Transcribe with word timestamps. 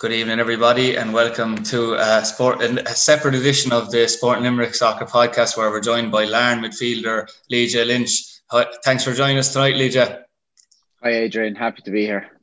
Good 0.00 0.12
evening, 0.12 0.38
everybody, 0.38 0.94
and 0.94 1.12
welcome 1.12 1.56
to 1.64 1.96
uh, 1.96 2.20
a, 2.22 2.24
sport, 2.24 2.62
a 2.62 2.94
separate 2.94 3.34
edition 3.34 3.72
of 3.72 3.90
the 3.90 4.06
Sport 4.06 4.40
Limerick 4.40 4.76
Soccer 4.76 5.06
Podcast, 5.06 5.56
where 5.56 5.70
we're 5.70 5.80
joined 5.80 6.12
by 6.12 6.24
Larne 6.24 6.60
midfielder 6.60 7.28
Lee 7.50 7.66
J 7.66 7.84
Lynch. 7.84 8.12
Thanks 8.84 9.02
for 9.02 9.12
joining 9.12 9.38
us 9.38 9.52
tonight, 9.52 9.74
Lee 9.74 9.88
J. 9.88 10.20
Hi, 11.02 11.10
Adrian. 11.10 11.56
Happy 11.56 11.82
to 11.82 11.90
be 11.90 12.06
here. 12.06 12.37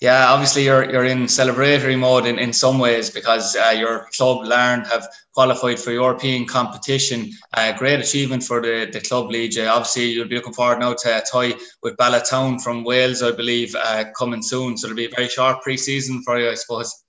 Yeah, 0.00 0.26
obviously 0.28 0.64
you're 0.64 0.90
you're 0.90 1.04
in 1.04 1.24
celebratory 1.24 1.98
mode 1.98 2.26
in, 2.26 2.38
in 2.38 2.52
some 2.52 2.78
ways 2.78 3.10
because 3.10 3.56
uh, 3.56 3.74
your 3.76 4.08
club 4.16 4.44
Larne 4.44 4.84
have 4.84 5.06
qualified 5.32 5.78
for 5.78 5.92
European 5.92 6.46
competition. 6.46 7.30
Uh, 7.52 7.72
great 7.72 8.00
achievement 8.00 8.42
for 8.42 8.60
the, 8.60 8.88
the 8.92 9.00
club 9.00 9.30
Lee 9.30 9.48
J. 9.48 9.66
Obviously 9.66 10.10
you'll 10.10 10.28
be 10.28 10.34
looking 10.34 10.52
forward 10.52 10.80
now 10.80 10.94
to 10.94 11.18
a 11.18 11.22
tie 11.22 11.54
with 11.82 11.96
Bala 11.96 12.22
Town 12.28 12.58
from 12.58 12.84
Wales, 12.84 13.22
I 13.22 13.30
believe, 13.30 13.74
uh, 13.74 14.04
coming 14.18 14.42
soon. 14.42 14.76
So 14.76 14.88
it'll 14.88 14.96
be 14.96 15.06
a 15.06 15.10
very 15.10 15.28
short 15.28 15.62
pre-season 15.62 16.22
for 16.22 16.38
you, 16.38 16.50
I 16.50 16.54
suppose. 16.54 17.04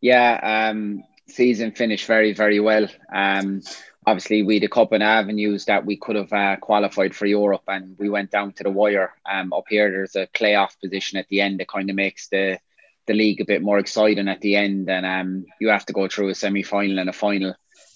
Yeah, 0.00 0.70
um, 0.70 1.04
season 1.28 1.72
finished 1.72 2.06
very 2.06 2.32
very 2.32 2.58
well. 2.58 2.88
Um, 3.12 3.62
obviously 4.08 4.42
we 4.42 4.54
had 4.54 4.64
a 4.64 4.68
couple 4.68 4.96
of 4.96 5.02
avenues 5.02 5.66
that 5.66 5.84
we 5.84 5.96
could 5.96 6.16
have 6.16 6.32
uh, 6.32 6.56
qualified 6.56 7.14
for 7.14 7.26
Europe, 7.26 7.64
and 7.68 7.96
we 7.98 8.08
went 8.08 8.30
down 8.30 8.52
to 8.54 8.62
the 8.64 8.70
wire. 8.70 9.12
Um, 9.30 9.52
up 9.52 9.64
here, 9.68 9.90
there's 9.90 10.16
a 10.16 10.26
playoff 10.26 10.80
position 10.80 11.18
at 11.18 11.28
the 11.28 11.42
end 11.42 11.60
that 11.60 11.68
kind 11.68 11.90
of 11.90 11.96
makes 11.96 12.28
the 12.28 12.58
the 13.06 13.14
league 13.14 13.40
a 13.40 13.46
bit 13.46 13.62
more 13.62 13.78
exciting 13.78 14.28
at 14.28 14.40
the 14.40 14.56
end, 14.56 14.88
and 14.88 15.04
um, 15.06 15.46
you 15.60 15.68
have 15.68 15.86
to 15.86 15.92
go 15.92 16.08
through 16.08 16.28
a 16.28 16.34
semi 16.34 16.62
final 16.62 16.98
and 16.98 17.10
a 17.10 17.12
final. 17.12 17.54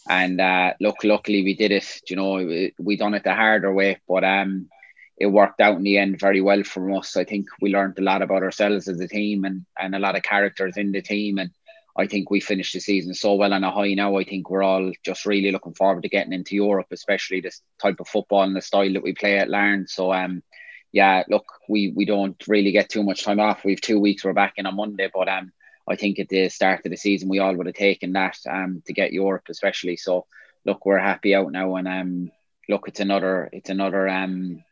And 0.09 0.41
uh, 0.41 0.73
look, 0.81 1.05
luckily 1.05 1.43
we 1.45 1.55
did 1.55 1.71
it. 1.71 2.01
You 2.09 2.17
know, 2.17 2.73
we, 2.79 2.97
done 2.97 3.15
it 3.15 3.23
the 3.23 3.35
harder 3.35 3.73
way, 3.73 3.99
but 4.09 4.25
um, 4.25 4.69
it 5.17 5.27
worked 5.27 5.61
out 5.61 5.77
in 5.77 5.83
the 5.83 5.99
end 5.99 6.19
very 6.19 6.41
well 6.41 6.65
for 6.65 6.91
us. 6.99 7.17
I 7.17 7.25
think 7.25 7.47
we 7.61 7.73
learned 7.73 7.99
a 7.99 8.03
lot 8.03 8.23
about 8.23 8.43
ourselves 8.43 8.89
as 8.89 9.01
a 9.01 9.09
team 9.09 9.45
and 9.45 9.65
and 9.79 9.95
a 9.95 9.99
lot 9.99 10.17
of 10.17 10.23
characters 10.23 10.77
in 10.77 10.93
the 10.93 11.03
team 11.03 11.39
and 11.39 11.51
I 11.97 12.07
think 12.07 12.31
we 12.31 12.41
finished 12.41 12.73
the 12.73 12.81
season 12.81 13.13
so 13.15 13.35
well 13.35 13.53
on 13.53 13.65
a 13.65 13.71
high 13.71 13.95
now. 13.95 14.17
I 14.17 14.25
think 14.25 14.49
we're 14.49 14.63
all 14.63 14.93
just 15.05 15.27
really 15.27 15.53
looking 15.53 15.75
forward 15.75 16.03
to 16.03 16.09
getting 16.09 16.33
into 16.33 16.55
Europe, 16.55 16.87
especially 16.91 17.41
this 17.41 17.61
type 17.81 18.01
of 18.01 18.09
football 18.09 18.43
and 18.43 18.57
the 18.57 18.63
style 18.63 18.93
that 18.95 19.03
we 19.03 19.13
play 19.13 19.39
at 19.39 19.51
Larne. 19.51 19.87
So 19.87 20.13
um 20.13 20.43
yeah, 20.91 21.25
look, 21.29 21.45
we 21.69 21.93
we 21.95 22.05
don't 22.07 22.43
really 22.49 22.73
get 22.73 22.89
too 22.89 23.03
much 23.03 23.25
time 23.25 23.41
off. 23.41 23.65
We've 23.65 23.81
two 23.81 24.01
weeks, 24.01 24.25
we're 24.25 24.33
back 24.33 24.55
in 24.57 24.67
on 24.67 24.77
Monday, 24.77 25.11
but 25.13 25.29
um 25.29 25.53
I 25.89 25.97
think 25.97 26.19
at 26.19 26.29
the 26.29 26.49
start 26.49 26.87
of 26.87 26.91
the 26.91 26.97
season 26.97 27.29
we 27.29 27.41
all 27.41 27.55
would 27.55 27.67
have 27.67 27.75
taken 27.75 28.13
that 28.13 28.39
um 28.49 28.83
to 28.87 28.93
get 28.95 29.13
Europe 29.13 29.45
especially. 29.51 29.97
So 29.97 30.27
look, 30.65 30.87
we're 30.87 30.99
happy 30.99 31.35
out 31.35 31.53
now 31.53 31.77
and 31.77 31.89
um 31.89 32.31
look 32.71 32.89
it's 32.89 33.01
another 33.01 33.51
it's 33.53 33.69
another 33.71 34.09
um 34.09 34.65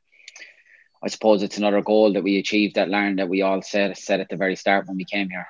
I 1.02 1.08
suppose 1.08 1.42
it's 1.42 1.58
another 1.58 1.82
goal 1.82 2.14
that 2.14 2.22
we 2.22 2.38
achieved 2.38 2.78
at 2.78 2.88
Larne 2.88 3.16
that 3.16 3.28
we 3.28 3.42
all 3.42 3.60
set 3.60 3.98
set 3.98 4.20
at 4.20 4.30
the 4.30 4.36
very 4.36 4.56
start 4.56 4.86
when 4.86 4.96
we 4.96 5.05
came 5.05 5.28
here. 5.28 5.46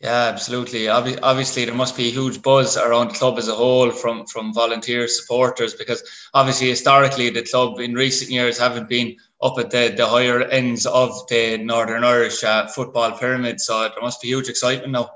Yeah, 0.00 0.30
absolutely. 0.32 0.88
Obviously, 0.88 1.66
there 1.66 1.74
must 1.74 1.94
be 1.94 2.08
a 2.08 2.10
huge 2.10 2.40
buzz 2.40 2.78
around 2.78 3.08
the 3.10 3.18
club 3.18 3.36
as 3.36 3.48
a 3.48 3.54
whole 3.54 3.90
from 3.90 4.24
from 4.24 4.54
volunteer 4.54 5.06
supporters 5.06 5.74
because 5.74 6.02
obviously, 6.32 6.70
historically, 6.70 7.28
the 7.28 7.42
club 7.42 7.80
in 7.80 7.92
recent 7.92 8.30
years 8.30 8.58
haven't 8.58 8.88
been 8.88 9.16
up 9.42 9.58
at 9.58 9.70
the, 9.70 9.92
the 9.94 10.06
higher 10.06 10.42
ends 10.42 10.86
of 10.86 11.26
the 11.28 11.58
Northern 11.58 12.02
Irish 12.02 12.42
uh, 12.42 12.66
football 12.68 13.12
pyramid. 13.12 13.60
So 13.60 13.78
there 13.80 14.00
must 14.00 14.22
be 14.22 14.28
huge 14.28 14.48
excitement 14.48 14.92
now. 14.92 15.10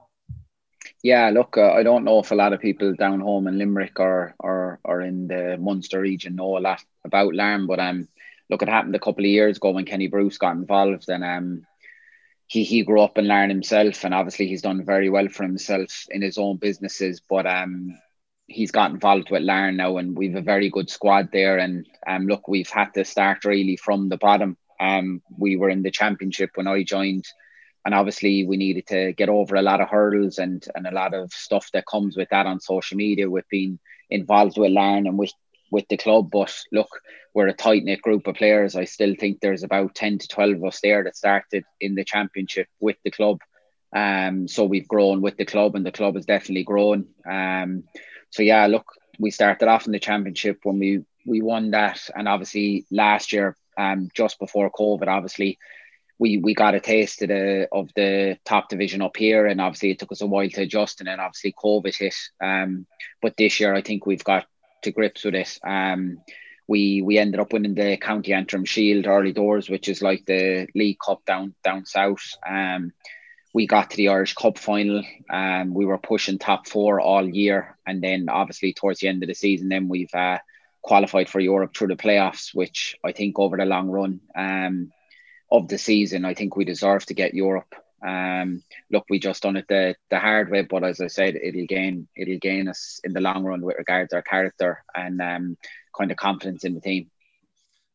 Yeah, 1.03 1.31
look, 1.31 1.57
uh, 1.57 1.73
I 1.73 1.83
don't 1.83 2.05
know 2.05 2.19
if 2.19 2.31
a 2.31 2.35
lot 2.35 2.53
of 2.53 2.61
people 2.61 2.95
down 2.95 3.21
home 3.21 3.47
in 3.47 3.57
Limerick 3.57 3.99
or 4.01 4.35
or, 4.39 4.81
or 4.85 5.01
in 5.01 5.29
the 5.29 5.57
Munster 5.59 6.01
region 6.01 6.37
know 6.37 6.59
a 6.59 6.61
lot 6.61 6.85
about 7.05 7.35
Larne, 7.35 7.67
but 7.67 7.81
um, 7.81 8.07
look, 8.51 8.61
it 8.61 8.69
happened 8.69 8.95
a 8.95 8.99
couple 8.99 9.25
of 9.25 9.31
years 9.31 9.57
ago 9.57 9.71
when 9.71 9.87
Kenny 9.87 10.09
Bruce 10.09 10.37
got 10.37 10.57
involved, 10.57 11.09
and 11.09 11.25
um, 11.25 11.67
he 12.47 12.65
he 12.65 12.83
grew 12.83 13.01
up 13.01 13.17
and 13.17 13.29
learned 13.29 13.51
himself, 13.51 14.05
and 14.05 14.15
obviously 14.15 14.47
he's 14.47 14.63
done 14.63 14.85
very 14.85 15.11
well 15.11 15.29
for 15.29 15.43
himself 15.43 16.07
in 16.11 16.23
his 16.23 16.39
own 16.39 16.57
businesses. 16.57 17.21
But 17.29 17.47
um, 17.47 17.99
he's 18.47 18.71
got 18.71 18.91
involved 18.91 19.31
with 19.31 19.43
Larne 19.43 19.77
now, 19.77 19.97
and 19.97 20.17
we've 20.17 20.37
a 20.37 20.43
very 20.43 20.71
good 20.71 20.91
squad 20.91 21.31
there. 21.33 21.59
And 21.59 21.87
um, 22.07 22.27
look, 22.27 22.49
we've 22.49 22.71
had 22.71 22.93
to 22.95 23.05
start 23.05 23.45
really 23.45 23.77
from 23.77 24.09
the 24.09 24.19
bottom. 24.19 24.57
Um, 24.81 25.23
we 25.39 25.57
were 25.57 25.71
in 25.71 25.83
the 25.83 25.91
championship 25.91 26.51
when 26.55 26.67
I 26.67 26.83
joined, 26.83 27.25
and 27.85 27.95
obviously 27.95 28.45
we 28.47 28.57
needed 28.57 28.87
to 28.89 29.13
get 29.13 29.29
over 29.29 29.57
a 29.57 29.63
lot 29.63 29.81
of 29.81 29.89
hurdles 29.89 30.39
and 30.39 30.65
and 30.75 30.87
a 30.87 30.95
lot 30.95 31.15
of 31.15 31.33
stuff 31.33 31.71
that 31.73 31.87
comes 31.87 32.17
with 32.17 32.29
that 32.31 32.47
on 32.47 32.61
social 32.61 32.97
media 32.97 33.31
with 33.31 33.49
being 33.49 33.79
involved 34.11 34.59
with 34.59 34.71
Larne 34.71 35.07
and 35.07 35.19
with 35.19 35.33
with 35.71 35.87
the 35.89 35.97
club. 35.97 36.31
But 36.31 36.57
look, 36.73 37.01
we're 37.35 37.49
a 37.49 37.53
tight 37.53 37.85
knit 37.85 38.03
group 38.03 38.27
of 38.27 38.37
players. 38.37 38.77
I 38.77 38.85
still 38.85 39.15
think 39.19 39.41
there's 39.41 39.63
about 39.63 39.95
10 39.95 40.19
to 40.19 40.29
12 40.29 40.57
of 40.57 40.65
us 40.65 40.81
there 40.81 41.05
that 41.05 41.17
started 41.17 41.65
in 41.81 41.95
the 41.95 42.05
championship 42.05 42.69
with 42.81 42.97
the 43.05 43.11
club. 43.11 43.41
Um, 43.95 44.49
so 44.49 44.65
we've 44.65 44.89
grown 44.89 45.21
with 45.21 45.37
the 45.37 45.45
club, 45.45 45.77
and 45.77 45.87
the 45.87 45.93
club 45.93 46.17
has 46.17 46.27
definitely 46.27 46.65
grown. 46.65 47.07
Um, 47.29 47.85
so 48.31 48.43
yeah, 48.43 48.67
look, 48.67 48.87
we 49.19 49.31
started 49.31 49.69
off 49.69 49.87
in 49.87 49.93
the 49.93 50.01
championship 50.01 50.61
when 50.65 50.79
we 50.79 51.05
we 51.27 51.41
won 51.41 51.71
that, 51.71 52.11
and 52.15 52.29
obviously 52.29 52.87
last 52.91 53.33
year, 53.33 53.57
um, 53.79 54.11
just 54.15 54.39
before 54.39 54.71
COVID, 54.71 55.07
obviously 55.07 55.59
we 56.19 56.39
we 56.39 56.55
got 56.55 56.75
a 56.75 56.81
taste 56.81 57.23
of 57.23 57.29
the 57.29 57.69
of 57.73 57.91
the 57.95 58.39
top 58.45 58.69
division 58.69 59.03
up 59.03 59.17
here, 59.17 59.47
and 59.47 59.61
obviously 59.61 59.93
it 59.93 59.99
took 59.99 60.13
us 60.13 60.21
a 60.21 60.27
while 60.27 60.49
to 60.49 60.63
adjust, 60.63 61.01
and 61.01 61.09
then 61.09 61.21
obviously 61.21 61.53
COVID 61.53 61.97
hit. 61.97 62.15
Um, 62.43 62.87
but 63.23 63.37
this 63.37 63.61
year, 63.61 63.75
I 63.75 63.83
think 63.83 64.07
we've 64.07 64.25
got 64.25 64.47
to 64.85 64.93
grips 64.93 65.25
with 65.25 65.35
it. 65.35 65.59
Um, 65.63 66.19
we 66.67 67.03
we 67.03 67.19
ended 67.19 67.41
up 67.41 67.53
winning 67.53 67.75
the 67.75 67.97
County 67.97 68.33
Antrim 68.33 68.65
Shield 68.65 69.07
early 69.07 69.33
doors, 69.33 69.69
which 69.69 69.89
is 69.89 70.01
like 70.01 70.25
the 70.25 70.67
League 70.75 70.99
Cup 70.99 71.25
down 71.27 71.55
down 71.63 71.85
south. 71.85 72.37
Um, 72.47 72.93
we 73.53 73.67
got 73.67 73.91
to 73.91 73.97
the 73.97 74.09
Irish 74.09 74.35
Cup 74.35 74.59
final. 74.59 75.03
Um, 75.31 75.75
we 75.75 75.85
were 75.85 75.99
pushing 75.99 76.39
top 76.39 76.67
four 76.67 77.01
all 77.01 77.29
year, 77.29 77.77
and 77.87 78.03
then 78.03 78.29
obviously 78.29 78.73
towards 78.73 79.01
the 79.01 79.09
end 79.09 79.23
of 79.23 79.29
the 79.29 79.35
season, 79.35 79.69
then 79.69 79.89
we've 79.89 80.15
uh, 80.15 80.39
qualified 80.83 81.29
for 81.29 81.41
Europe 81.41 81.75
through 81.77 81.89
the 81.89 81.97
playoffs, 81.97 82.55
which 82.55 82.97
I 83.05 83.13
think 83.13 83.39
over 83.39 83.57
the 83.57 83.65
long 83.65 83.91
run 83.91 84.21
um, 84.35 84.93
of 85.51 85.69
the 85.69 85.79
season, 85.79 86.25
I 86.25 86.35
think 86.35 86.57
we 86.57 86.65
deserve 86.65 87.07
to 87.07 87.15
get 87.15 87.35
Europe. 87.35 87.75
Um, 88.05 88.63
look, 88.91 89.07
we 89.09 89.19
just 89.19 89.43
done 89.43 89.57
it 89.57 89.67
the 89.69 89.95
the 90.11 90.19
hard 90.19 90.51
way, 90.51 90.63
but 90.63 90.85
as 90.85 91.01
I 91.01 91.07
said, 91.07 91.37
it'll 91.37 91.67
gain 91.67 92.07
it'll 92.17 92.39
gain 92.39 92.69
us 92.69 93.01
in 93.05 93.13
the 93.13 93.21
long 93.21 93.45
run 93.45 93.63
with 93.63 93.79
regards 93.79 94.11
to 94.11 94.17
our 94.17 94.23
character 94.23 94.85
and 94.95 95.21
um, 95.23 95.57
kind 95.97 96.11
of 96.11 96.17
confidence 96.17 96.65
in 96.65 96.75
the 96.75 96.81
team. 96.81 97.11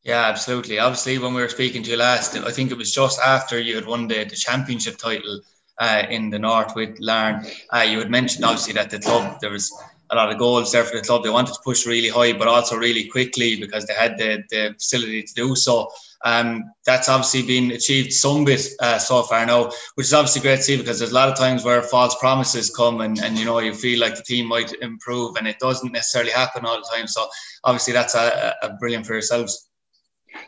Yeah, 0.04 0.26
absolutely. 0.26 0.80
Obviously, 0.80 1.18
when 1.18 1.34
we 1.34 1.42
were 1.42 1.50
speaking 1.50 1.84
to 1.84 1.92
you 1.92 1.98
last, 1.98 2.36
I 2.36 2.52
think 2.52 2.72
it 2.72 2.78
was 2.78 2.94
just 2.94 3.20
after 3.20 3.60
you 3.60 3.76
had 3.76 3.86
won 3.86 4.08
the, 4.08 4.24
the 4.24 4.36
championship 4.36 4.98
title 4.98 5.42
uh, 5.78 6.04
in 6.10 6.30
the 6.30 6.40
north 6.40 6.76
with 6.76 6.98
Larne. 7.00 7.46
Uh, 7.70 7.86
you 7.88 8.00
had 8.00 8.10
mentioned 8.10 8.46
obviously 8.46 8.74
that 8.74 8.90
the 8.90 9.00
club 9.00 9.40
there 9.42 9.52
was 9.52 9.72
a 10.12 10.16
lot 10.16 10.32
of 10.32 10.40
goals 10.40 10.72
there 10.72 10.84
for 10.84 10.98
the 10.98 11.04
club. 11.04 11.24
They 11.24 11.30
wanted 11.30 11.54
to 11.54 11.62
push 11.64 11.86
really 11.86 12.10
high, 12.10 12.34
but 12.34 12.48
also 12.48 12.76
really 12.76 13.06
quickly 13.06 13.60
because 13.60 13.86
they 13.86 13.94
had 13.94 14.18
the, 14.18 14.44
the 14.50 14.74
facility 14.74 15.24
to 15.24 15.34
do 15.34 15.56
so. 15.56 15.92
Um, 16.26 16.72
that's 16.86 17.08
obviously 17.08 17.44
been 17.44 17.72
achieved 17.72 18.12
some 18.12 18.44
bit 18.44 18.68
uh, 18.82 18.98
so 18.98 19.24
far 19.24 19.46
now, 19.46 19.72
which 19.96 20.08
is 20.08 20.14
obviously 20.14 20.42
great 20.42 20.58
to 20.58 20.64
see 20.64 20.78
because 20.78 21.00
there's 21.00 21.12
a 21.12 21.16
lot 21.16 21.30
of 21.30 21.38
times 21.38 21.64
where 21.64 21.82
false 21.82 22.16
promises 22.20 22.76
come 22.76 23.02
and, 23.02 23.20
and 23.20 23.38
you 23.38 23.46
know 23.46 23.60
you 23.60 23.74
feel 23.74 24.00
like 24.00 24.16
the 24.16 24.24
team 24.24 24.48
might 24.48 24.74
improve 24.82 25.38
and 25.38 25.48
it 25.48 25.60
doesn't 25.60 25.94
necessarily 25.94 26.32
happen 26.32 26.66
all 26.66 26.78
the 26.78 26.90
time. 26.94 27.08
So 27.08 27.28
obviously 27.64 27.94
that's 27.94 28.16
a, 28.16 28.56
a 28.62 28.74
brilliant 28.74 29.06
for 29.06 29.14
yourselves. 29.14 29.70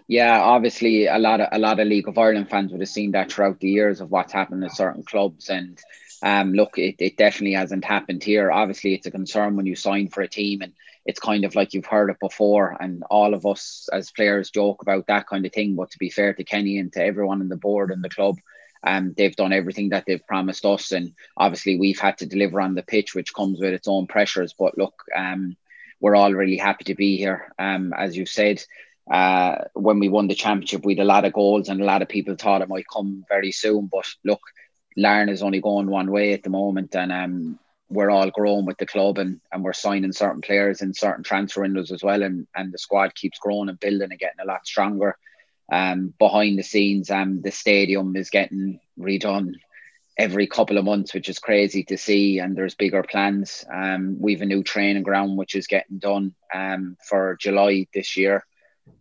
Yeah, 0.07 0.39
obviously 0.41 1.07
a 1.07 1.17
lot 1.17 1.41
of 1.41 1.47
a 1.51 1.59
lot 1.59 1.79
of 1.79 1.87
League 1.87 2.07
of 2.07 2.17
Ireland 2.17 2.49
fans 2.49 2.71
would 2.71 2.81
have 2.81 2.89
seen 2.89 3.11
that 3.11 3.31
throughout 3.31 3.59
the 3.59 3.69
years 3.69 4.01
of 4.01 4.11
what's 4.11 4.33
happened 4.33 4.63
at 4.63 4.75
certain 4.75 5.03
clubs 5.03 5.49
and 5.49 5.79
um, 6.23 6.53
look, 6.53 6.77
it, 6.77 6.95
it 6.99 7.17
definitely 7.17 7.53
hasn't 7.53 7.83
happened 7.83 8.23
here. 8.23 8.51
Obviously, 8.51 8.93
it's 8.93 9.07
a 9.07 9.11
concern 9.11 9.55
when 9.55 9.65
you 9.65 9.75
sign 9.75 10.07
for 10.07 10.21
a 10.21 10.27
team, 10.27 10.61
and 10.61 10.73
it's 11.05 11.19
kind 11.19 11.45
of 11.45 11.55
like 11.55 11.73
you've 11.73 11.85
heard 11.85 12.09
it 12.09 12.17
before. 12.19 12.77
And 12.79 13.03
all 13.09 13.33
of 13.33 13.45
us 13.45 13.89
as 13.91 14.11
players 14.11 14.51
joke 14.51 14.81
about 14.81 15.07
that 15.07 15.27
kind 15.27 15.45
of 15.45 15.53
thing. 15.53 15.75
But 15.75 15.91
to 15.91 15.97
be 15.97 16.09
fair 16.09 16.33
to 16.33 16.43
Kenny 16.43 16.77
and 16.77 16.93
to 16.93 17.03
everyone 17.03 17.41
in 17.41 17.49
the 17.49 17.57
board 17.57 17.91
and 17.91 18.03
the 18.03 18.09
club, 18.09 18.37
um, 18.83 19.13
they've 19.15 19.35
done 19.35 19.53
everything 19.53 19.89
that 19.89 20.05
they've 20.07 20.25
promised 20.25 20.65
us, 20.65 20.91
and 20.91 21.13
obviously 21.37 21.77
we've 21.77 21.99
had 21.99 22.17
to 22.19 22.25
deliver 22.25 22.59
on 22.59 22.73
the 22.73 22.81
pitch, 22.81 23.13
which 23.13 23.33
comes 23.33 23.59
with 23.59 23.73
its 23.73 23.87
own 23.87 24.07
pressures. 24.07 24.55
But 24.57 24.77
look, 24.77 25.03
um, 25.15 25.55
we're 25.99 26.15
all 26.15 26.33
really 26.33 26.57
happy 26.57 26.85
to 26.85 26.95
be 26.95 27.17
here. 27.17 27.53
Um, 27.59 27.93
as 27.95 28.17
you 28.17 28.25
said, 28.25 28.63
uh, 29.11 29.65
when 29.73 29.99
we 29.99 30.09
won 30.09 30.27
the 30.27 30.35
championship, 30.35 30.83
we 30.83 30.95
had 30.95 31.03
a 31.03 31.07
lot 31.07 31.25
of 31.25 31.33
goals, 31.33 31.69
and 31.69 31.79
a 31.79 31.85
lot 31.85 32.01
of 32.01 32.09
people 32.09 32.35
thought 32.35 32.63
it 32.63 32.69
might 32.69 32.87
come 32.91 33.23
very 33.29 33.51
soon. 33.51 33.87
But 33.91 34.07
look, 34.23 34.41
Larne 34.97 35.29
is 35.29 35.43
only 35.43 35.61
going 35.61 35.87
one 35.87 36.09
way 36.11 36.33
at 36.33 36.41
the 36.41 36.49
moment, 36.49 36.95
and 36.95 37.11
um, 37.11 37.59
we're 37.91 38.09
all 38.09 38.29
growing 38.31 38.65
with 38.65 38.77
the 38.77 38.85
club, 38.85 39.17
and, 39.17 39.41
and 39.51 39.63
we're 39.63 39.73
signing 39.73 40.11
certain 40.13 40.41
players 40.41 40.81
in 40.81 40.93
certain 40.93 41.23
transfer 41.23 41.61
windows 41.61 41.91
as 41.91 42.03
well, 42.03 42.23
and, 42.23 42.47
and 42.55 42.71
the 42.71 42.77
squad 42.77 43.13
keeps 43.15 43.39
growing 43.39 43.69
and 43.69 43.79
building 43.79 44.09
and 44.11 44.19
getting 44.19 44.39
a 44.41 44.47
lot 44.47 44.65
stronger. 44.65 45.17
Um, 45.71 46.13
behind 46.19 46.59
the 46.59 46.63
scenes, 46.63 47.09
um, 47.09 47.41
the 47.41 47.51
stadium 47.51 48.15
is 48.15 48.29
getting 48.29 48.79
redone 48.99 49.53
every 50.17 50.45
couple 50.45 50.77
of 50.77 50.85
months, 50.85 51.13
which 51.13 51.29
is 51.29 51.39
crazy 51.39 51.83
to 51.85 51.97
see. 51.97 52.39
And 52.39 52.55
there's 52.55 52.75
bigger 52.75 53.03
plans. 53.03 53.63
Um, 53.73 54.17
we've 54.19 54.41
a 54.41 54.45
new 54.45 54.63
training 54.63 55.03
ground 55.03 55.37
which 55.37 55.55
is 55.55 55.67
getting 55.67 55.97
done 55.97 56.35
um, 56.53 56.97
for 57.07 57.37
July 57.39 57.87
this 57.93 58.17
year. 58.17 58.45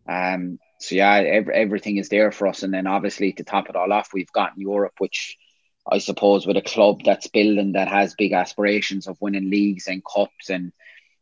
Um, 0.08 0.58
so 0.78 0.94
yeah, 0.94 1.14
every, 1.16 1.54
everything 1.54 1.96
is 1.96 2.08
there 2.08 2.32
for 2.32 2.46
us. 2.46 2.62
And 2.62 2.72
then 2.72 2.87
obviously 2.87 3.32
to 3.34 3.44
top 3.44 3.69
it 3.69 3.76
all 3.76 3.92
off, 3.92 4.14
we've 4.14 4.32
got 4.32 4.56
Europe, 4.56 4.94
which 4.98 5.37
I 5.86 5.98
suppose 5.98 6.46
with 6.46 6.56
a 6.56 6.62
club 6.62 7.00
that's 7.04 7.28
building 7.28 7.72
that 7.72 7.88
has 7.88 8.14
big 8.14 8.32
aspirations 8.32 9.06
of 9.06 9.20
winning 9.20 9.50
leagues 9.50 9.88
and 9.88 10.02
cups 10.04 10.50
and 10.50 10.72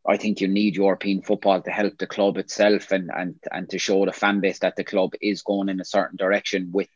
I 0.07 0.17
think 0.17 0.41
you 0.41 0.49
need 0.49 0.77
European 0.77 1.21
football 1.21 1.61
to 1.61 1.71
help 1.71 1.99
the 1.99 2.07
club 2.07 2.39
itself 2.39 2.93
and 2.93 3.11
and 3.15 3.35
and 3.53 3.69
to 3.71 3.79
show 3.79 4.07
the 4.07 4.13
fan 4.13 4.41
base 4.41 4.61
that 4.61 4.75
the 4.75 4.85
club 4.85 5.13
is 5.21 5.43
going 5.43 5.69
in 5.69 5.81
a 5.81 5.85
certain 5.85 6.17
direction 6.17 6.71
with 6.73 6.89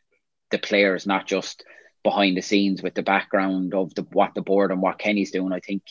the 0.50 0.58
players, 0.58 1.06
not 1.06 1.26
just 1.26 1.64
behind 2.02 2.36
the 2.36 2.42
scenes 2.42 2.82
with 2.82 2.94
the 2.94 3.02
background 3.02 3.74
of 3.74 3.94
the 3.94 4.02
what 4.12 4.34
the 4.34 4.40
board 4.40 4.70
and 4.70 4.80
what 4.80 4.98
Kenny's 4.98 5.30
doing. 5.30 5.52
I 5.52 5.60
think 5.60 5.82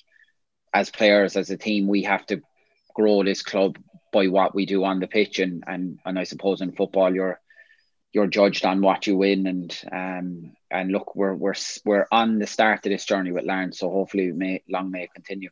as 0.73 0.89
players, 0.89 1.37
as 1.37 1.51
a 1.51 1.57
team, 1.57 1.87
we 1.87 2.03
have 2.03 2.25
to 2.27 2.41
grow 2.95 3.23
this 3.23 3.43
club 3.43 3.77
by 4.11 4.27
what 4.27 4.55
we 4.55 4.65
do 4.65 4.83
on 4.83 4.99
the 4.99 5.07
pitch 5.07 5.37
and 5.37 5.63
and 5.67 5.99
and 6.03 6.17
I 6.17 6.23
suppose 6.23 6.61
in 6.61 6.71
football 6.71 7.13
you're 7.13 7.39
you're 8.13 8.27
judged 8.27 8.65
on 8.65 8.81
what 8.81 9.07
you 9.07 9.17
win 9.17 9.47
and 9.47 9.81
um 9.91 10.51
and 10.69 10.91
look 10.91 11.15
we're 11.15 11.33
we're 11.33 11.55
we're 11.85 12.07
on 12.11 12.39
the 12.39 12.47
start 12.47 12.85
of 12.85 12.91
this 12.91 13.05
journey 13.05 13.31
with 13.31 13.45
Larne 13.45 13.71
so 13.71 13.89
hopefully 13.89 14.31
may 14.31 14.61
long 14.69 14.91
may 14.91 15.07
continue. 15.13 15.49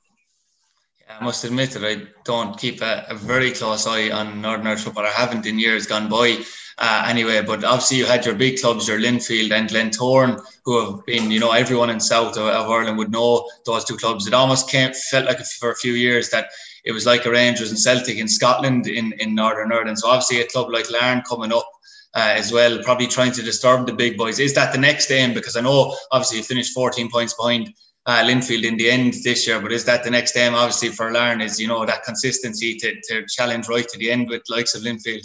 I 1.09 1.23
must 1.23 1.43
admit 1.43 1.71
that 1.71 1.83
I 1.83 2.03
don't 2.23 2.55
keep 2.55 2.83
a, 2.83 3.03
a, 3.09 3.15
very 3.15 3.49
close 3.49 3.87
eye 3.87 4.11
on 4.11 4.41
Northern 4.41 4.67
Irish 4.67 4.81
football. 4.81 5.07
I 5.07 5.09
haven't 5.09 5.47
in 5.47 5.57
years 5.57 5.87
gone 5.87 6.07
by 6.07 6.37
uh, 6.79 7.05
anyway. 7.07 7.41
But 7.41 7.63
obviously, 7.63 7.97
you 7.97 8.05
had 8.05 8.25
your 8.25 8.35
big 8.35 8.59
clubs, 8.59 8.87
your 8.87 8.99
Linfield 8.99 9.51
and 9.51 9.69
Glentoran, 9.69 10.41
who 10.65 10.79
have 10.79 11.05
been, 11.05 11.29
you 11.29 11.39
know, 11.39 11.51
everyone 11.51 11.89
in 11.89 11.99
South 11.99 12.37
of, 12.37 12.45
of 12.45 12.69
Ireland 12.69 12.97
would 12.97 13.11
know 13.11 13.49
those 13.65 13.85
two 13.85 13.97
clubs. 13.97 14.27
It 14.27 14.33
almost 14.33 14.69
came, 14.69 14.93
felt 14.93 15.25
like 15.25 15.39
for 15.39 15.71
a 15.71 15.75
few 15.75 15.93
years 15.93 16.29
that 16.29 16.49
it 16.85 16.91
was 16.91 17.05
like 17.05 17.25
a 17.25 17.31
Rangers 17.31 17.69
and 17.69 17.79
Celtic 17.79 18.17
in 18.17 18.27
Scotland 18.27 18.87
in, 18.87 19.13
in 19.13 19.35
Northern 19.35 19.71
Ireland. 19.71 19.99
So 19.99 20.09
obviously, 20.09 20.41
a 20.41 20.47
club 20.47 20.69
like 20.69 20.89
Larne 20.89 21.21
coming 21.27 21.53
up. 21.53 21.69
Uh, 22.15 22.33
as 22.35 22.51
well, 22.51 22.81
probably 22.81 23.05
trying 23.05 23.31
to 23.31 23.43
disturb 23.43 23.85
the 23.85 23.93
big 23.93 24.17
boys. 24.17 24.39
Is 24.39 24.55
that 24.55 24.71
the 24.73 24.79
next 24.79 25.11
aim? 25.11 25.31
Because 25.31 25.55
I 25.55 25.61
know 25.61 25.95
obviously 26.11 26.37
you 26.37 26.43
finished 26.43 26.73
14 26.73 27.07
points 27.11 27.35
behind 27.35 27.71
uh, 28.07 28.23
Linfield 28.23 28.63
in 28.63 28.77
the 28.77 28.89
end 28.89 29.13
this 29.23 29.47
year. 29.47 29.61
But 29.61 29.71
is 29.71 29.85
that 29.85 30.03
the 30.03 30.09
next 30.09 30.35
aim? 30.35 30.55
Obviously 30.55 30.89
for 30.89 31.11
Larne 31.11 31.41
is 31.41 31.59
you 31.59 31.67
know 31.67 31.85
that 31.85 32.03
consistency 32.03 32.75
to, 32.77 32.95
to 33.09 33.25
challenge 33.27 33.67
right 33.69 33.87
to 33.87 33.97
the 33.99 34.09
end 34.09 34.27
with 34.27 34.41
likes 34.49 34.73
of 34.73 34.81
Linfield. 34.81 35.21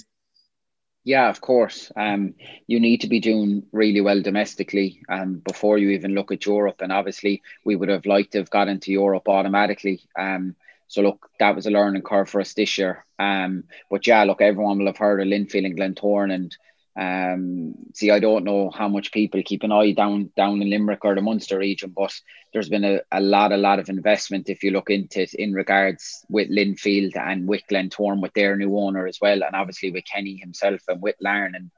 Yeah, 1.04 1.28
of 1.28 1.40
course. 1.40 1.92
Um, 1.96 2.34
you 2.66 2.80
need 2.80 3.02
to 3.02 3.08
be 3.08 3.20
doing 3.20 3.64
really 3.72 4.00
well 4.00 4.22
domestically 4.22 5.02
um, 5.08 5.34
before 5.34 5.76
you 5.76 5.90
even 5.90 6.14
look 6.14 6.32
at 6.32 6.46
Europe. 6.46 6.80
And 6.80 6.90
obviously, 6.90 7.42
we 7.64 7.76
would 7.76 7.90
have 7.90 8.06
liked 8.06 8.32
to 8.32 8.38
have 8.38 8.50
got 8.50 8.68
into 8.68 8.90
Europe 8.90 9.28
automatically. 9.28 10.00
Um, 10.18 10.56
so 10.88 11.02
look, 11.02 11.28
that 11.40 11.54
was 11.54 11.66
a 11.66 11.70
learning 11.70 12.02
curve 12.02 12.30
for 12.30 12.40
us 12.40 12.54
this 12.54 12.78
year. 12.78 13.04
Um, 13.18 13.64
but 13.90 14.06
yeah, 14.06 14.24
look, 14.24 14.40
everyone 14.40 14.78
will 14.78 14.86
have 14.86 14.96
heard 14.96 15.20
of 15.20 15.28
Linfield 15.28 15.66
and 15.66 15.76
Glentoran, 15.76 16.32
and 16.32 16.56
um, 16.96 17.74
see, 17.92 18.10
I 18.12 18.20
don't 18.20 18.44
know 18.44 18.70
how 18.70 18.88
much 18.88 19.10
people 19.10 19.42
keep 19.44 19.64
an 19.64 19.72
eye 19.72 19.92
down 19.92 20.30
down 20.36 20.62
in 20.62 20.70
Limerick 20.70 21.04
or 21.04 21.16
the 21.16 21.22
Munster 21.22 21.58
region, 21.58 21.92
but 21.96 22.12
there's 22.52 22.68
been 22.68 22.84
a, 22.84 23.00
a 23.10 23.20
lot, 23.20 23.52
a 23.52 23.56
lot 23.56 23.80
of 23.80 23.88
investment 23.88 24.48
if 24.48 24.62
you 24.62 24.70
look 24.70 24.90
into 24.90 25.22
it 25.22 25.34
in 25.34 25.52
regards 25.52 26.24
with 26.28 26.48
Linfield 26.50 27.16
and 27.16 27.48
with 27.48 27.62
Glentoran 27.68 28.22
with 28.22 28.32
their 28.34 28.56
new 28.56 28.78
owner 28.78 29.08
as 29.08 29.18
well, 29.20 29.42
and 29.42 29.56
obviously 29.56 29.90
with 29.90 30.04
Kenny 30.04 30.36
himself 30.36 30.82
and 30.86 31.02
with 31.02 31.16
Larne, 31.20 31.56
and 31.56 31.70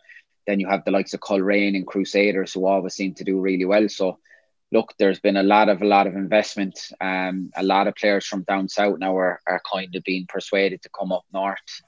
then 0.47 0.61
you 0.61 0.69
have 0.69 0.85
the 0.85 0.91
likes 0.91 1.15
of 1.15 1.21
Coleraine 1.21 1.77
and 1.77 1.87
Crusaders 1.87 2.53
who 2.53 2.67
always 2.67 2.95
seem 2.95 3.15
to 3.15 3.25
do 3.25 3.41
really 3.41 3.65
well. 3.65 3.89
So, 3.89 4.19
look, 4.71 4.93
there's 4.99 5.21
been 5.21 5.39
a 5.39 5.43
lot 5.43 5.71
of 5.71 5.81
a 5.81 5.87
lot 5.87 6.07
of 6.07 6.15
investment. 6.15 6.79
Um, 7.01 7.51
a 7.57 7.63
lot 7.63 7.87
of 7.87 7.95
players 7.95 8.27
from 8.27 8.43
down 8.43 8.69
south 8.69 8.99
now 8.99 9.17
are, 9.17 9.41
are 9.47 9.63
kind 9.73 9.95
of 9.95 10.05
being 10.05 10.27
persuaded 10.29 10.83
to 10.83 10.91
come 10.91 11.11
up 11.11 11.25
north 11.33 11.81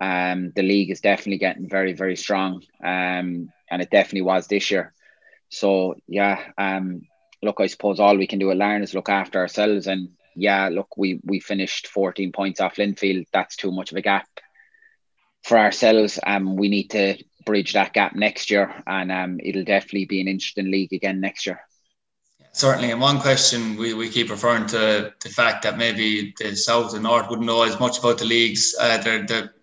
um, 0.00 0.52
the 0.54 0.62
league 0.62 0.90
is 0.90 1.00
definitely 1.00 1.38
getting 1.38 1.68
very, 1.68 1.92
very 1.92 2.16
strong, 2.16 2.62
um, 2.82 3.52
and 3.70 3.82
it 3.82 3.90
definitely 3.90 4.22
was 4.22 4.46
this 4.46 4.70
year. 4.70 4.92
So 5.50 5.94
yeah, 6.08 6.40
um, 6.58 7.02
look, 7.42 7.60
I 7.60 7.66
suppose 7.66 8.00
all 8.00 8.16
we 8.16 8.26
can 8.26 8.38
do 8.38 8.50
at 8.50 8.56
Larne 8.56 8.82
is 8.82 8.94
look 8.94 9.08
after 9.08 9.38
ourselves, 9.38 9.86
and 9.86 10.10
yeah, 10.34 10.68
look, 10.68 10.96
we 10.96 11.20
we 11.24 11.40
finished 11.40 11.86
14 11.88 12.32
points 12.32 12.60
off 12.60 12.76
Linfield. 12.76 13.26
That's 13.32 13.56
too 13.56 13.70
much 13.70 13.92
of 13.92 13.98
a 13.98 14.02
gap 14.02 14.26
for 15.44 15.58
ourselves. 15.58 16.18
Um, 16.26 16.56
we 16.56 16.68
need 16.68 16.90
to 16.90 17.16
bridge 17.46 17.74
that 17.74 17.92
gap 17.92 18.16
next 18.16 18.50
year, 18.50 18.74
and 18.86 19.12
um, 19.12 19.38
it'll 19.42 19.64
definitely 19.64 20.06
be 20.06 20.20
an 20.20 20.28
interesting 20.28 20.70
league 20.70 20.92
again 20.92 21.20
next 21.20 21.46
year. 21.46 21.60
Certainly, 22.52 22.92
and 22.92 23.00
one 23.00 23.20
question 23.20 23.76
we, 23.76 23.94
we 23.94 24.08
keep 24.08 24.30
referring 24.30 24.66
to 24.66 25.12
the 25.20 25.28
fact 25.28 25.64
that 25.64 25.76
maybe 25.76 26.34
the 26.38 26.54
south 26.54 26.94
and 26.94 27.02
north 27.02 27.28
wouldn't 27.28 27.46
know 27.46 27.64
as 27.64 27.80
much 27.80 27.98
about 27.98 28.18
the 28.18 28.24
leagues. 28.24 28.76
Uh, 28.80 28.96
they're, 28.98 29.26
they're 29.26 29.54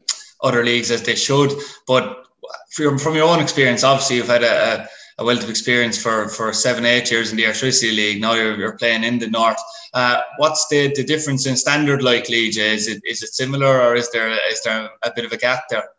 other 0.42 0.64
leagues 0.64 0.92
as 0.92 1.04
they 1.04 1.16
should. 1.16 1.52
But 1.88 2.26
from, 2.72 2.98
from 2.98 3.16
your 3.16 3.30
own 3.30 3.40
experience, 3.40 3.84
obviously 3.84 4.18
you've 4.18 4.28
had 4.28 4.44
a, 4.44 4.88
a 5.18 5.26
wealth 5.26 5.44
of 5.44 5.50
experience 5.50 6.02
for, 6.02 6.28
for 6.30 6.54
seven, 6.54 6.86
eight 6.86 7.12
years 7.12 7.32
in 7.32 7.38
the 7.38 7.44
Airtricity 7.44 7.96
League. 7.96 8.22
Now 8.22 8.34
you're, 8.34 8.58
you're 8.58 8.78
playing 8.78 9.04
in 9.04 9.20
the 9.20 9.30
North. 9.30 9.62
Uh, 9.94 10.22
what's 10.38 10.68
the, 10.70 10.94
the 10.96 11.04
difference 11.04 11.46
in 11.48 11.56
standard 11.56 12.02
like 12.02 12.30
League? 12.30 12.58
Is 12.58 12.88
it 12.88 13.02
is 13.06 13.22
it 13.24 13.34
similar 13.34 13.82
or 13.82 13.96
is 13.96 14.10
there 14.12 14.30
is 14.50 14.62
there 14.64 14.90
a 15.04 15.12
bit 15.16 15.26
of 15.26 15.34
a 15.34 15.38
gap 15.38 15.64
there? 15.70 15.90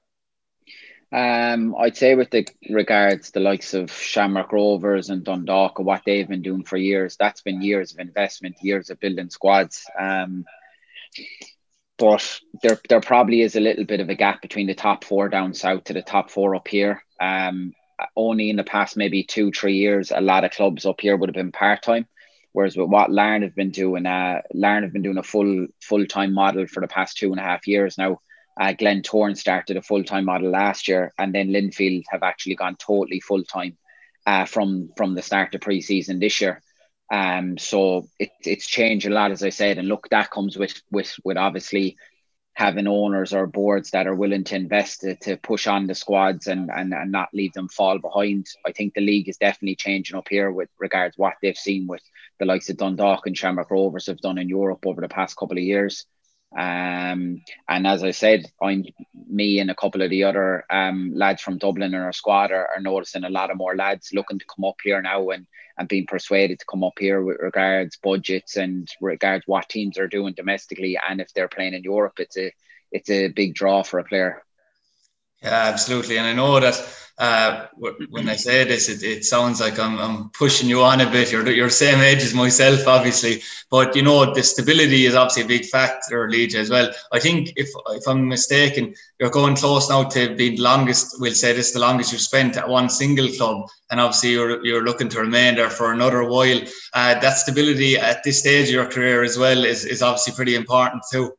Um, 1.12 1.74
I'd 1.78 1.96
say 1.96 2.14
with 2.14 2.30
the 2.30 2.48
regards 2.70 3.30
the 3.30 3.40
likes 3.40 3.74
of 3.74 3.92
Shamrock 3.92 4.50
Rovers 4.50 5.10
and 5.10 5.22
Dundalk 5.22 5.78
and 5.78 5.86
what 5.86 6.02
they've 6.06 6.26
been 6.26 6.40
doing 6.40 6.64
for 6.64 6.78
years, 6.78 7.16
that's 7.18 7.42
been 7.42 7.60
years 7.60 7.92
of 7.92 7.98
investment, 7.98 8.56
years 8.62 8.88
of 8.88 8.98
building 8.98 9.28
squads. 9.28 9.84
Um, 9.98 10.46
but 12.02 12.40
there 12.64 12.80
there 12.88 13.00
probably 13.00 13.42
is 13.42 13.54
a 13.54 13.60
little 13.60 13.84
bit 13.84 14.00
of 14.00 14.08
a 14.08 14.16
gap 14.16 14.42
between 14.42 14.66
the 14.66 14.74
top 14.74 15.04
four 15.04 15.28
down 15.28 15.54
south 15.54 15.84
to 15.84 15.92
the 15.92 16.02
top 16.02 16.32
four 16.32 16.56
up 16.56 16.66
here. 16.66 17.04
Um, 17.20 17.74
only 18.16 18.50
in 18.50 18.56
the 18.56 18.64
past 18.64 18.96
maybe 18.96 19.22
two 19.22 19.52
three 19.52 19.76
years, 19.76 20.10
a 20.10 20.20
lot 20.20 20.42
of 20.42 20.50
clubs 20.50 20.84
up 20.84 21.00
here 21.00 21.16
would 21.16 21.28
have 21.28 21.36
been 21.36 21.52
part 21.52 21.80
time. 21.80 22.08
Whereas 22.50 22.76
with 22.76 22.88
what 22.88 23.12
Larne 23.12 23.42
have 23.42 23.54
been 23.54 23.70
doing, 23.70 24.04
uh, 24.04 24.42
Larne 24.52 24.82
have 24.82 24.92
been 24.92 25.02
doing 25.02 25.16
a 25.16 25.22
full 25.22 25.68
full 25.80 26.04
time 26.06 26.34
model 26.34 26.66
for 26.66 26.80
the 26.80 26.88
past 26.88 27.18
two 27.18 27.30
and 27.30 27.38
a 27.38 27.44
half 27.44 27.68
years 27.68 27.96
now. 27.96 28.20
Uh, 28.60 28.72
Glentoran 28.72 29.36
started 29.36 29.76
a 29.76 29.82
full 29.82 30.02
time 30.02 30.24
model 30.24 30.50
last 30.50 30.88
year, 30.88 31.12
and 31.18 31.32
then 31.32 31.50
Linfield 31.50 32.02
have 32.10 32.24
actually 32.24 32.56
gone 32.56 32.74
totally 32.80 33.20
full 33.20 33.44
time 33.44 33.78
uh, 34.26 34.44
from 34.44 34.90
from 34.96 35.14
the 35.14 35.22
start 35.22 35.54
of 35.54 35.60
pre 35.60 35.80
season 35.80 36.18
this 36.18 36.40
year. 36.40 36.62
Um, 37.12 37.58
so 37.58 38.08
it, 38.18 38.30
it's 38.40 38.66
changed 38.66 39.06
a 39.06 39.10
lot, 39.10 39.32
as 39.32 39.42
I 39.42 39.50
said, 39.50 39.76
and 39.76 39.86
look, 39.86 40.08
that 40.08 40.30
comes 40.30 40.56
with 40.56 40.80
with 40.90 41.14
with 41.22 41.36
obviously 41.36 41.98
having 42.54 42.86
owners 42.86 43.34
or 43.34 43.46
boards 43.46 43.90
that 43.90 44.06
are 44.06 44.14
willing 44.14 44.44
to 44.44 44.56
invest 44.56 45.00
to, 45.02 45.16
to 45.16 45.36
push 45.36 45.66
on 45.66 45.86
the 45.86 45.94
squads 45.94 46.46
and, 46.46 46.70
and 46.74 46.94
and 46.94 47.12
not 47.12 47.28
leave 47.34 47.52
them 47.52 47.68
fall 47.68 47.98
behind. 47.98 48.46
I 48.66 48.72
think 48.72 48.94
the 48.94 49.02
league 49.02 49.28
is 49.28 49.36
definitely 49.36 49.76
changing 49.76 50.16
up 50.16 50.28
here 50.30 50.50
with 50.50 50.70
regards 50.78 51.18
what 51.18 51.34
they've 51.42 51.56
seen 51.56 51.86
with 51.86 52.02
the 52.38 52.46
likes 52.46 52.70
of 52.70 52.78
Dundalk 52.78 53.26
and 53.26 53.36
Shamrock 53.36 53.70
Rovers 53.70 54.06
have 54.06 54.18
done 54.18 54.38
in 54.38 54.48
Europe 54.48 54.86
over 54.86 55.02
the 55.02 55.08
past 55.08 55.36
couple 55.36 55.58
of 55.58 55.64
years. 55.64 56.06
Um, 56.56 57.42
and 57.68 57.86
as 57.86 58.04
I 58.04 58.10
said, 58.10 58.44
I'm 58.60 58.84
me 59.26 59.58
and 59.58 59.70
a 59.70 59.74
couple 59.74 60.02
of 60.02 60.10
the 60.10 60.24
other 60.24 60.64
um, 60.68 61.12
lads 61.14 61.40
from 61.40 61.56
Dublin 61.56 61.94
in 61.94 62.00
our 62.00 62.12
squad 62.12 62.52
are, 62.52 62.68
are, 62.74 62.80
noticing 62.80 63.24
a 63.24 63.30
lot 63.30 63.50
of 63.50 63.56
more 63.56 63.74
lads 63.74 64.10
looking 64.12 64.38
to 64.38 64.44
come 64.44 64.66
up 64.66 64.76
here 64.82 65.00
now 65.00 65.30
and, 65.30 65.46
and 65.78 65.88
being 65.88 66.06
persuaded 66.06 66.58
to 66.58 66.66
come 66.66 66.84
up 66.84 66.98
here 66.98 67.22
with 67.22 67.38
regards 67.40 67.96
budgets 67.96 68.56
and 68.56 68.86
regards 69.00 69.44
what 69.46 69.68
teams 69.70 69.96
are 69.96 70.08
doing 70.08 70.34
domestically 70.34 70.98
and 71.08 71.22
if 71.22 71.32
they're 71.32 71.48
playing 71.48 71.72
in 71.72 71.82
Europe, 71.82 72.18
it's 72.18 72.36
a 72.36 72.52
it's 72.90 73.08
a 73.08 73.28
big 73.28 73.54
draw 73.54 73.82
for 73.82 73.98
a 73.98 74.04
player. 74.04 74.42
Yeah, 75.42 75.64
absolutely. 75.72 76.18
And 76.18 76.26
I 76.26 76.32
know 76.32 76.60
that 76.60 76.98
uh, 77.18 77.66
when 78.10 78.28
I 78.28 78.36
say 78.36 78.64
this, 78.64 78.88
it, 78.88 79.02
it 79.02 79.24
sounds 79.24 79.60
like 79.60 79.78
I'm, 79.78 79.98
I'm 79.98 80.30
pushing 80.30 80.68
you 80.68 80.82
on 80.82 81.00
a 81.00 81.10
bit. 81.10 81.30
You're, 81.32 81.48
you're 81.50 81.66
the 81.66 81.72
same 81.72 82.00
age 82.00 82.22
as 82.22 82.32
myself, 82.32 82.86
obviously. 82.86 83.42
But, 83.70 83.94
you 83.96 84.02
know, 84.02 84.32
the 84.32 84.42
stability 84.42 85.06
is 85.06 85.14
obviously 85.14 85.42
a 85.42 85.46
big 85.58 85.66
factor, 85.66 86.28
Lee 86.28 86.46
J, 86.46 86.60
as 86.60 86.70
well. 86.70 86.90
I 87.12 87.18
think, 87.18 87.52
if, 87.56 87.68
if 87.88 88.06
I'm 88.06 88.28
mistaken, 88.28 88.94
you're 89.18 89.30
going 89.30 89.56
close 89.56 89.90
now 89.90 90.04
to 90.04 90.34
being 90.36 90.56
the 90.56 90.62
longest, 90.62 91.16
we'll 91.20 91.34
say 91.34 91.52
this 91.52 91.72
the 91.72 91.80
longest 91.80 92.12
you've 92.12 92.20
spent 92.20 92.56
at 92.56 92.68
one 92.68 92.88
single 92.88 93.28
club. 93.28 93.68
And 93.90 94.00
obviously, 94.00 94.30
you're, 94.30 94.64
you're 94.64 94.84
looking 94.84 95.08
to 95.10 95.20
remain 95.20 95.56
there 95.56 95.70
for 95.70 95.92
another 95.92 96.24
while. 96.24 96.60
Uh, 96.94 97.18
that 97.20 97.36
stability 97.36 97.96
at 97.96 98.22
this 98.22 98.38
stage 98.38 98.68
of 98.68 98.74
your 98.74 98.86
career 98.86 99.22
as 99.22 99.36
well 99.36 99.64
is, 99.64 99.84
is 99.84 100.02
obviously 100.02 100.34
pretty 100.34 100.54
important 100.54 101.02
too. 101.12 101.32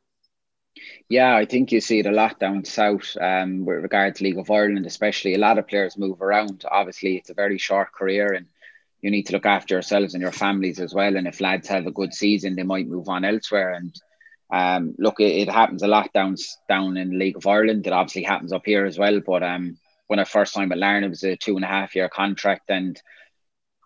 Yeah, 1.09 1.35
I 1.35 1.45
think 1.45 1.71
you 1.71 1.81
see 1.81 1.99
it 1.99 2.05
a 2.05 2.11
lot 2.11 2.39
down 2.39 2.65
south 2.65 3.15
um, 3.19 3.65
with 3.65 3.83
regards 3.83 4.17
to 4.17 4.23
League 4.23 4.39
of 4.39 4.49
Ireland, 4.49 4.85
especially. 4.85 5.35
A 5.35 5.39
lot 5.39 5.57
of 5.57 5.67
players 5.67 5.97
move 5.97 6.21
around. 6.21 6.65
Obviously, 6.69 7.17
it's 7.17 7.29
a 7.29 7.35
very 7.35 7.57
short 7.57 7.91
career 7.91 8.33
and 8.33 8.47
you 9.01 9.11
need 9.11 9.23
to 9.23 9.33
look 9.33 9.45
after 9.45 9.75
yourselves 9.75 10.13
and 10.13 10.21
your 10.21 10.31
families 10.31 10.79
as 10.79 10.93
well. 10.93 11.15
And 11.15 11.27
if 11.27 11.41
lads 11.41 11.67
have 11.67 11.85
a 11.85 11.91
good 11.91 12.13
season, 12.13 12.55
they 12.55 12.63
might 12.63 12.87
move 12.87 13.09
on 13.09 13.25
elsewhere. 13.25 13.73
And 13.73 13.93
um, 14.51 14.95
look, 14.97 15.19
it, 15.19 15.47
it 15.47 15.49
happens 15.49 15.83
a 15.83 15.87
lot 15.87 16.11
down 16.13 16.35
down 16.69 16.97
in 16.97 17.19
League 17.19 17.37
of 17.37 17.45
Ireland. 17.45 17.85
It 17.85 17.93
obviously 17.93 18.23
happens 18.23 18.53
up 18.53 18.63
here 18.65 18.85
as 18.85 18.97
well. 18.97 19.19
But 19.19 19.43
um, 19.43 19.77
when 20.07 20.19
I 20.19 20.23
first 20.23 20.53
signed 20.53 20.69
with 20.69 20.79
Larne, 20.79 21.03
it 21.03 21.09
was 21.09 21.23
a 21.23 21.35
two 21.35 21.57
and 21.57 21.65
a 21.65 21.67
half 21.67 21.95
year 21.95 22.07
contract, 22.07 22.69
and 22.69 22.99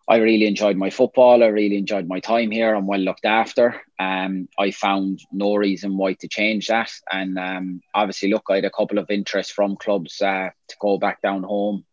I 0.07 0.17
really 0.17 0.45
enjoyed 0.47 0.77
my 0.77 0.89
football. 0.89 1.43
I 1.43 1.47
really 1.47 1.77
enjoyed 1.77 2.07
my 2.07 2.19
time 2.19 2.51
here. 2.51 2.73
I'm 2.73 2.87
well 2.87 2.99
looked 2.99 3.25
after. 3.25 3.81
Um, 3.99 4.47
I 4.57 4.71
found 4.71 5.19
no 5.31 5.55
reason 5.55 5.97
why 5.97 6.13
to 6.13 6.27
change 6.27 6.67
that. 6.67 6.91
And 7.11 7.37
um, 7.37 7.81
obviously, 7.93 8.29
look, 8.29 8.45
I 8.49 8.55
had 8.55 8.65
a 8.65 8.71
couple 8.71 8.99
of 8.99 9.09
interests 9.09 9.51
from 9.51 9.75
clubs 9.77 10.21
uh, 10.21 10.49
to 10.69 10.75
go 10.81 10.97
back 10.97 11.21
down 11.21 11.43
home. 11.43 11.83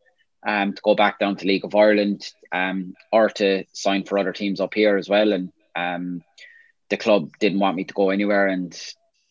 um, 0.46 0.72
to 0.74 0.82
go 0.82 0.94
back 0.94 1.18
down 1.18 1.36
to 1.36 1.46
League 1.46 1.64
of 1.64 1.74
Ireland 1.74 2.22
um, 2.52 2.94
or 3.12 3.28
to 3.30 3.64
sign 3.72 4.04
for 4.04 4.18
other 4.18 4.32
teams 4.32 4.60
up 4.60 4.74
here 4.74 4.96
as 4.96 5.08
well. 5.08 5.32
And 5.32 5.52
um, 5.74 6.22
the 6.90 6.96
club 6.96 7.30
didn't 7.40 7.60
want 7.60 7.76
me 7.76 7.84
to 7.84 7.94
go 7.94 8.10
anywhere, 8.10 8.46
and 8.46 8.76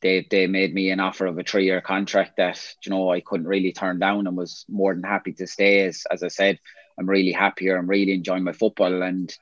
they 0.02 0.25
they 0.30 0.48
made 0.48 0.74
me 0.74 0.90
an 0.92 1.00
offer 1.00 1.25
of 1.25 1.38
a 1.40 1.44
three 1.44 1.66
year 1.66 1.82
contract 1.82 2.38
that 2.38 2.60
you 2.86 2.90
know 2.92 3.10
I 3.12 3.22
couldn't 3.22 3.48
really 3.48 3.72
turn 3.72 4.00
down, 4.00 4.28
and 4.28 4.38
was 4.38 4.66
more 4.70 4.94
than 4.94 5.04
happy 5.04 5.34
to 5.34 5.48
stay. 5.48 5.86
As 5.86 6.04
as 6.12 6.24
I 6.24 6.28
said, 6.30 6.60
I'm 6.98 7.10
really 7.10 7.32
happy 7.32 7.66
here. 7.66 7.78
I'm 7.78 7.90
really 7.90 8.14
enjoying 8.14 8.44
my 8.44 8.54
football, 8.54 9.02
and 9.02 9.36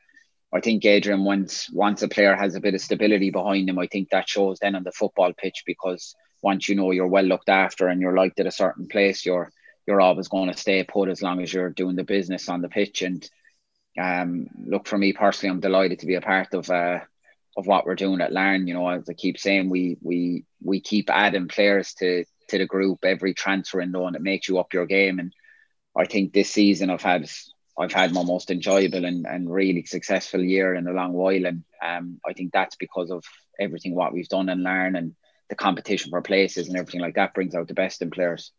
I 0.54 0.60
think 0.60 0.86
Adrian 0.86 1.24
once 1.24 1.70
once 1.72 2.02
a 2.02 2.08
player 2.08 2.36
has 2.36 2.56
a 2.56 2.62
bit 2.62 2.74
of 2.74 2.82
stability 2.82 3.30
behind 3.30 3.70
him, 3.70 3.80
I 3.80 3.88
think 3.88 4.10
that 4.10 4.30
shows 4.30 4.60
then 4.60 4.76
on 4.76 4.84
the 4.84 4.92
football 4.92 5.34
pitch 5.34 5.64
because 5.66 6.16
once 6.42 6.68
you 6.68 6.76
know 6.76 6.92
you're 6.92 7.08
well 7.08 7.24
looked 7.24 7.50
after 7.50 7.88
and 7.88 8.02
you're 8.02 8.16
liked 8.16 8.40
at 8.40 8.48
a 8.48 8.52
certain 8.52 8.88
place, 8.88 9.26
you're 9.26 9.52
you're 9.88 10.02
always 10.02 10.28
going 10.28 10.52
to 10.52 10.58
stay 10.58 10.84
put 10.84 11.10
as 11.10 11.22
long 11.22 11.42
as 11.42 11.54
you're 11.54 11.70
doing 11.70 11.96
the 11.96 12.04
business 12.04 12.50
on 12.50 12.62
the 12.62 12.70
pitch. 12.70 13.02
And 13.02 13.28
um, 14.00 14.48
look 14.66 14.88
for 14.88 14.98
me 14.98 15.14
personally, 15.14 15.52
I'm 15.52 15.60
delighted 15.60 16.00
to 16.00 16.06
be 16.06 16.16
a 16.16 16.22
part 16.22 16.54
of 16.54 16.70
uh, 16.70 17.00
of 17.58 17.68
what 17.68 17.86
we're 17.86 17.96
doing 17.96 18.22
at 18.22 18.34
Larne. 18.34 18.68
You 18.68 18.74
know, 18.74 18.88
as 18.88 19.10
I 19.10 19.14
keep 19.14 19.40
saying, 19.40 19.70
we 19.70 19.98
we 20.02 20.46
we 20.64 20.80
keep 20.80 21.10
adding 21.10 21.48
players 21.48 21.94
to 21.96 22.26
to 22.50 22.58
the 22.58 22.66
group 22.66 23.00
every 23.04 23.34
transfer 23.34 23.80
and 23.80 23.96
it 23.96 24.22
makes 24.22 24.50
you 24.50 24.60
up 24.60 24.74
your 24.74 24.86
game. 24.86 25.20
And 25.20 25.34
I 25.96 26.06
think 26.06 26.34
this 26.34 26.50
season 26.50 26.90
I've 26.90 27.02
had 27.02 27.30
I've 27.78 27.94
had 27.94 28.14
my 28.14 28.24
most 28.24 28.52
enjoyable 28.52 29.06
and, 29.06 29.26
and 29.26 29.52
really 29.52 29.84
successful 29.86 30.42
year 30.42 30.76
in 30.76 30.88
a 30.88 30.92
long 30.92 31.14
while, 31.14 31.46
and 31.46 31.64
um, 31.82 32.20
I 32.28 32.34
think 32.34 32.52
that's 32.52 32.76
because 32.76 33.12
of 33.12 33.24
everything 33.60 33.96
what 33.96 34.14
we've 34.14 34.28
done 34.28 34.50
and 34.50 34.64
Larne 34.64 34.96
and 34.96 35.16
the 35.50 35.56
competition 35.56 36.12
for 36.12 36.22
places 36.22 36.68
and 36.68 36.78
everything 36.78 37.02
like 37.02 37.16
that 37.16 37.34
brings 37.34 37.56
out 37.56 37.68
the 37.68 37.74
best 37.74 38.02
in 38.02 38.10
players 38.10 38.52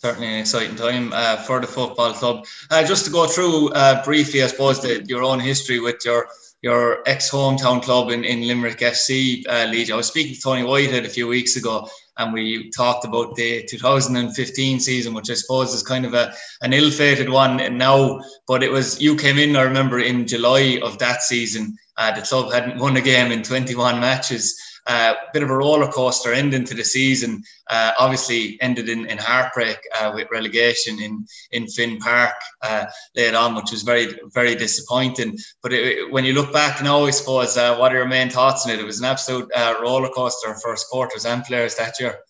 certainly 0.00 0.28
an 0.28 0.40
exciting 0.40 0.76
time 0.76 1.12
uh, 1.12 1.36
for 1.36 1.60
the 1.60 1.66
football 1.66 2.14
club. 2.14 2.46
Uh, 2.70 2.82
just 2.82 3.04
to 3.04 3.10
go 3.10 3.26
through 3.26 3.68
uh, 3.72 4.02
briefly, 4.02 4.42
I 4.42 4.46
suppose, 4.46 4.80
the, 4.80 5.04
your 5.06 5.22
own 5.22 5.40
history 5.40 5.78
with 5.78 6.04
your 6.04 6.28
your 6.62 7.02
ex 7.06 7.30
hometown 7.30 7.82
club 7.82 8.10
in, 8.10 8.24
in 8.24 8.46
Limerick 8.46 8.78
FC, 8.78 9.46
uh. 9.46 9.92
I 9.92 9.96
was 9.96 10.08
speaking 10.08 10.34
to 10.34 10.40
Tony 10.40 10.62
Whitehead 10.62 11.06
a 11.06 11.08
few 11.08 11.26
weeks 11.26 11.56
ago, 11.56 11.88
and 12.20 12.34
we 12.34 12.70
talked 12.70 13.06
about 13.06 13.34
the 13.34 13.64
2015 13.64 14.78
season, 14.78 15.14
which 15.14 15.30
I 15.30 15.34
suppose 15.34 15.72
is 15.72 15.82
kind 15.82 16.04
of 16.04 16.12
a 16.12 16.32
an 16.60 16.74
ill-fated 16.74 17.30
one 17.30 17.78
now. 17.78 18.20
But 18.46 18.62
it 18.62 18.70
was 18.70 19.00
you 19.00 19.16
came 19.16 19.38
in, 19.38 19.56
I 19.56 19.62
remember, 19.62 19.98
in 19.98 20.26
July 20.26 20.80
of 20.84 20.98
that 20.98 21.22
season. 21.22 21.76
Uh, 21.96 22.12
the 22.12 22.22
club 22.22 22.52
hadn't 22.52 22.78
won 22.78 22.96
a 22.96 23.00
game 23.00 23.32
in 23.32 23.42
21 23.42 24.00
matches 24.00 24.58
a 24.86 24.92
uh, 24.92 25.14
bit 25.32 25.42
of 25.42 25.50
a 25.50 25.56
roller 25.56 25.90
coaster 25.90 26.32
ending 26.32 26.64
to 26.64 26.74
the 26.74 26.84
season. 26.84 27.42
Uh, 27.68 27.92
obviously, 27.98 28.58
ended 28.60 28.88
in, 28.88 29.06
in 29.06 29.18
heartbreak 29.18 29.78
uh, 29.98 30.12
with 30.14 30.28
relegation 30.30 31.00
in 31.00 31.26
in 31.52 31.66
Finn 31.66 31.98
Park 31.98 32.34
uh, 32.62 32.86
later 33.14 33.36
on, 33.36 33.54
which 33.54 33.70
was 33.70 33.82
very 33.82 34.18
very 34.34 34.54
disappointing. 34.54 35.36
But 35.62 35.72
it, 35.72 36.10
when 36.10 36.24
you 36.24 36.32
look 36.32 36.52
back 36.52 36.82
now, 36.82 37.04
I 37.04 37.10
suppose, 37.10 37.56
uh, 37.56 37.76
what 37.76 37.92
are 37.92 37.98
your 37.98 38.08
main 38.08 38.30
thoughts 38.30 38.66
on 38.66 38.72
it? 38.72 38.80
It 38.80 38.86
was 38.86 39.00
an 39.00 39.06
absolute 39.06 39.50
uh, 39.54 39.74
roller 39.82 40.08
coaster 40.08 40.54
for 40.54 40.76
supporters 40.76 41.26
and 41.26 41.44
players 41.44 41.76
that 41.76 42.00
year. 42.00 42.20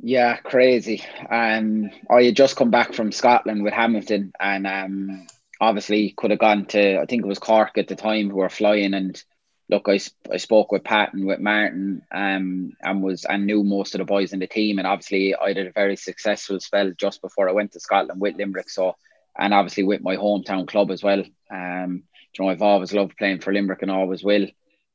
Yeah, 0.00 0.36
crazy. 0.36 1.02
Um, 1.28 1.90
I 2.08 2.22
had 2.22 2.36
just 2.36 2.56
come 2.56 2.70
back 2.70 2.94
from 2.94 3.10
Scotland 3.10 3.64
with 3.64 3.72
Hamilton, 3.72 4.32
and 4.38 4.66
um, 4.66 5.26
obviously 5.60 6.14
could 6.16 6.30
have 6.30 6.40
gone 6.40 6.66
to 6.66 7.00
I 7.00 7.06
think 7.06 7.24
it 7.24 7.28
was 7.28 7.38
Cork 7.38 7.78
at 7.78 7.88
the 7.88 7.96
time 7.96 8.30
who 8.30 8.36
were 8.36 8.48
flying 8.48 8.94
and 8.94 9.22
look, 9.68 9.88
I, 9.88 9.98
I 10.32 10.38
spoke 10.38 10.72
with 10.72 10.84
Pat 10.84 11.12
and 11.12 11.26
with 11.26 11.40
Martin 11.40 12.02
um, 12.10 12.72
and 12.82 13.02
was 13.02 13.24
and 13.24 13.46
knew 13.46 13.62
most 13.62 13.94
of 13.94 13.98
the 13.98 14.04
boys 14.04 14.32
in 14.32 14.38
the 14.38 14.46
team. 14.46 14.78
And 14.78 14.86
obviously, 14.86 15.34
I 15.34 15.52
did 15.52 15.66
a 15.66 15.72
very 15.72 15.96
successful 15.96 16.58
spell 16.60 16.92
just 16.96 17.20
before 17.20 17.48
I 17.48 17.52
went 17.52 17.72
to 17.72 17.80
Scotland 17.80 18.20
with 18.20 18.36
Limerick. 18.36 18.70
So, 18.70 18.96
and 19.38 19.52
obviously 19.52 19.84
with 19.84 20.02
my 20.02 20.16
hometown 20.16 20.66
club 20.66 20.90
as 20.90 21.02
well. 21.02 21.22
Um, 21.50 22.04
you 22.36 22.44
know, 22.44 22.50
I've 22.50 22.62
always 22.62 22.92
loved 22.92 23.16
playing 23.16 23.40
for 23.40 23.52
Limerick 23.52 23.82
and 23.82 23.90
always 23.90 24.24
will. 24.24 24.46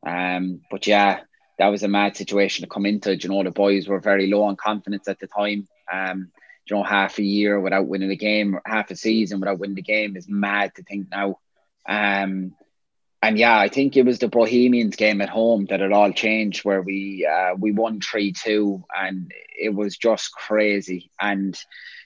Um, 0.05 0.61
but 0.71 0.87
yeah, 0.87 1.21
that 1.59 1.67
was 1.67 1.83
a 1.83 1.87
mad 1.87 2.17
situation 2.17 2.63
to 2.63 2.69
come 2.69 2.85
into. 2.85 3.15
You 3.15 3.29
know, 3.29 3.43
the 3.43 3.51
boys 3.51 3.87
were 3.87 3.99
very 3.99 4.27
low 4.27 4.43
on 4.43 4.55
confidence 4.55 5.07
at 5.07 5.19
the 5.19 5.27
time. 5.27 5.67
Um, 5.91 6.31
you 6.65 6.75
know, 6.75 6.83
half 6.83 7.19
a 7.19 7.23
year 7.23 7.59
without 7.59 7.87
winning 7.87 8.11
a 8.11 8.15
game, 8.15 8.57
half 8.65 8.89
a 8.89 8.95
season 8.95 9.39
without 9.39 9.59
winning 9.59 9.75
the 9.75 9.81
game 9.81 10.15
is 10.15 10.27
mad 10.29 10.73
to 10.75 10.83
think 10.83 11.07
now. 11.11 11.39
Um, 11.87 12.55
and 13.23 13.37
yeah, 13.39 13.57
I 13.57 13.69
think 13.69 13.95
it 13.95 14.05
was 14.05 14.19
the 14.19 14.27
Bohemians 14.27 14.97
game 14.97 15.21
at 15.21 15.29
home 15.29 15.65
that 15.69 15.79
it 15.79 15.93
all 15.93 16.11
changed, 16.11 16.65
where 16.65 16.81
we 16.81 17.25
uh, 17.25 17.55
we 17.57 17.71
won 17.71 18.01
three 18.01 18.33
two, 18.33 18.83
and 18.93 19.31
it 19.57 19.73
was 19.73 19.95
just 19.95 20.33
crazy. 20.33 21.09
And 21.21 21.57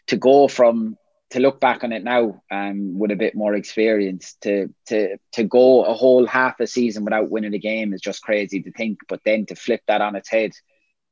to 0.07 0.15
go 0.15 0.47
from 0.47 0.95
to 1.31 1.39
look 1.39 1.59
back 1.59 1.83
on 1.83 1.91
it 1.91 2.03
now, 2.03 2.43
um, 2.51 2.99
with 2.99 3.09
a 3.09 3.15
bit 3.15 3.33
more 3.33 3.55
experience, 3.55 4.35
to 4.41 4.71
to 4.89 5.17
to 5.31 5.43
go 5.43 5.85
a 5.85 5.93
whole 5.95 6.27
half 6.27 6.59
a 6.59 6.67
season 6.67 7.03
without 7.03 7.31
winning 7.31 7.55
a 7.55 7.57
game 7.59 7.93
is 7.93 8.01
just 8.01 8.21
crazy 8.21 8.61
to 8.61 8.71
think. 8.71 8.99
But 9.09 9.21
then 9.25 9.47
to 9.47 9.55
flip 9.55 9.81
that 9.87 10.01
on 10.01 10.15
its 10.15 10.29
head 10.29 10.51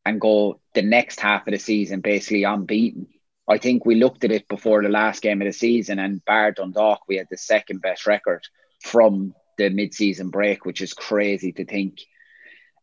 and 0.06 0.22
go 0.22 0.62
the 0.76 0.84
next 0.84 1.20
half 1.20 1.48
of 1.48 1.52
the 1.52 1.58
season 1.58 2.02
basically 2.02 2.44
unbeaten. 2.44 3.08
I 3.50 3.58
think 3.58 3.88
we 3.88 3.96
looked 3.96 4.24
at 4.24 4.32
it 4.32 4.48
before 4.48 4.84
the 4.84 4.90
last 4.90 5.24
game 5.24 5.42
of 5.42 5.48
the 5.48 5.52
season, 5.52 5.98
and 5.98 6.24
bar 6.26 6.52
Dundalk, 6.52 7.08
we 7.08 7.18
had 7.18 7.28
the 7.32 7.38
second 7.38 7.82
best 7.82 8.06
record 8.06 8.44
from 8.84 9.34
the 9.58 9.70
mid-season 9.70 10.30
break, 10.30 10.66
which 10.66 10.82
is 10.82 10.94
crazy 10.94 11.52
to 11.54 11.66
think. 11.66 12.02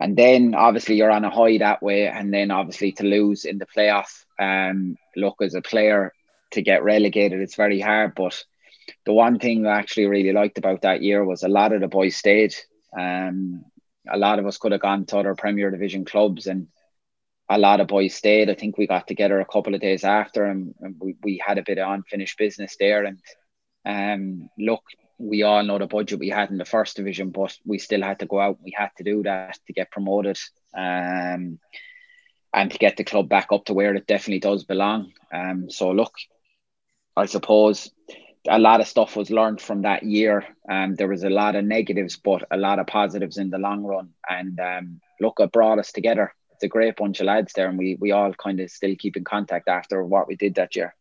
And 0.01 0.17
then 0.17 0.55
obviously 0.55 0.97
you're 0.97 1.11
on 1.11 1.25
a 1.25 1.31
high 1.31 1.59
that 1.59 1.83
way, 1.83 2.09
and 2.09 2.33
then 2.33 2.51
obviously 2.51 2.93
to 2.93 3.05
lose 3.05 3.45
in 3.45 3.59
the 3.59 3.67
playoff. 3.67 4.25
Um, 4.39 4.97
look 5.15 5.43
as 5.43 5.55
a 5.55 5.63
player 5.63 6.13
to 6.53 6.63
get 6.63 6.83
relegated, 6.83 7.41
it's 7.41 7.55
very 7.55 7.81
hard. 7.81 8.15
But 8.15 8.45
the 9.07 9.13
one 9.13 9.39
thing 9.39 9.67
I 9.67 9.79
actually 9.79 10.07
really 10.07 10.33
liked 10.33 10.59
about 10.59 10.83
that 10.83 11.03
year 11.03 11.25
was 11.25 11.43
a 11.43 11.49
lot 11.49 11.73
of 11.73 11.81
the 11.81 11.89
boys 11.89 12.17
stayed. 12.17 12.55
Um, 12.99 13.65
a 14.11 14.19
lot 14.19 14.41
of 14.41 14.47
us 14.47 14.59
could 14.59 14.73
have 14.73 14.81
gone 14.81 15.07
to 15.07 15.19
other 15.19 15.35
Premier 15.37 15.71
Division 15.71 16.05
clubs, 16.05 16.49
and 16.49 16.67
a 17.49 17.59
lot 17.59 17.81
of 17.81 17.87
boys 17.87 18.15
stayed. 18.15 18.51
I 18.51 18.55
think 18.55 18.77
we 18.77 18.87
got 18.87 19.07
together 19.07 19.39
a 19.39 19.47
couple 19.47 19.75
of 19.75 19.81
days 19.81 20.03
after, 20.03 20.45
and, 20.45 20.75
and 20.81 20.97
we, 20.99 21.17
we 21.23 21.43
had 21.45 21.59
a 21.59 21.63
bit 21.65 21.79
of 21.79 21.89
unfinished 21.89 22.39
business 22.39 22.77
there. 22.81 23.05
And 23.05 23.19
um, 23.85 24.49
look, 24.59 24.83
we 25.23 25.45
all 25.45 25.63
know 25.63 25.79
the 25.79 25.87
budget 25.87 26.19
we 26.19 26.29
had 26.29 26.51
in 26.51 26.59
the 26.59 26.65
first 26.65 26.97
division, 26.97 27.31
but 27.31 27.57
we 27.65 27.79
still 27.79 28.03
had 28.03 28.19
to 28.19 28.27
go 28.27 28.41
out. 28.41 28.59
We 28.63 28.75
had 28.77 28.91
to 28.99 29.05
do 29.05 29.23
that 29.23 29.59
to 29.67 29.73
get 29.73 29.91
promoted, 29.91 30.39
um, 30.77 31.61
and 32.55 32.71
to 32.71 32.79
get 32.79 32.97
the 32.97 33.05
club 33.05 33.29
back 33.29 33.49
up 33.53 33.65
to 33.67 33.75
where 33.75 33.95
it 33.95 34.07
definitely 34.07 34.41
does 34.41 34.65
belong. 34.65 35.13
Um, 35.33 35.71
so 35.71 35.93
look, 35.93 36.13
I 37.17 37.27
suppose 37.27 37.91
a 38.49 38.59
lot 38.59 38.81
of 38.81 38.89
stuff 38.89 39.17
was 39.17 39.31
learned 39.31 39.61
from 39.61 39.83
that 39.83 40.03
year. 40.03 40.45
Um, 40.69 40.97
there 40.97 41.09
was 41.09 41.23
a 41.23 41.31
lot 41.31 41.55
of 41.55 41.65
negatives, 41.65 42.17
but 42.17 42.45
a 42.51 42.57
lot 42.57 42.81
of 42.81 42.89
positives 42.89 43.39
in 43.39 43.51
the 43.51 43.59
long 43.59 43.85
run. 43.85 44.11
And 44.29 44.59
um, 44.59 45.01
look, 45.21 45.35
it 45.39 45.53
brought 45.53 45.79
us 45.79 45.93
together. 45.93 46.35
It's 46.55 46.65
a 46.65 46.69
great 46.69 46.97
bunch 46.97 47.21
of 47.21 47.27
lads 47.27 47.53
there, 47.55 47.69
and 47.69 47.79
we 47.79 47.97
we 48.01 48.11
all 48.11 48.35
kind 48.35 48.59
of 48.61 48.71
still 48.71 48.97
keep 48.99 49.17
in 49.17 49.25
contact 49.25 49.69
after 49.69 50.05
what 50.05 50.27
we 50.27 50.37
did 50.37 50.57
that 50.57 50.75
year. 50.75 50.95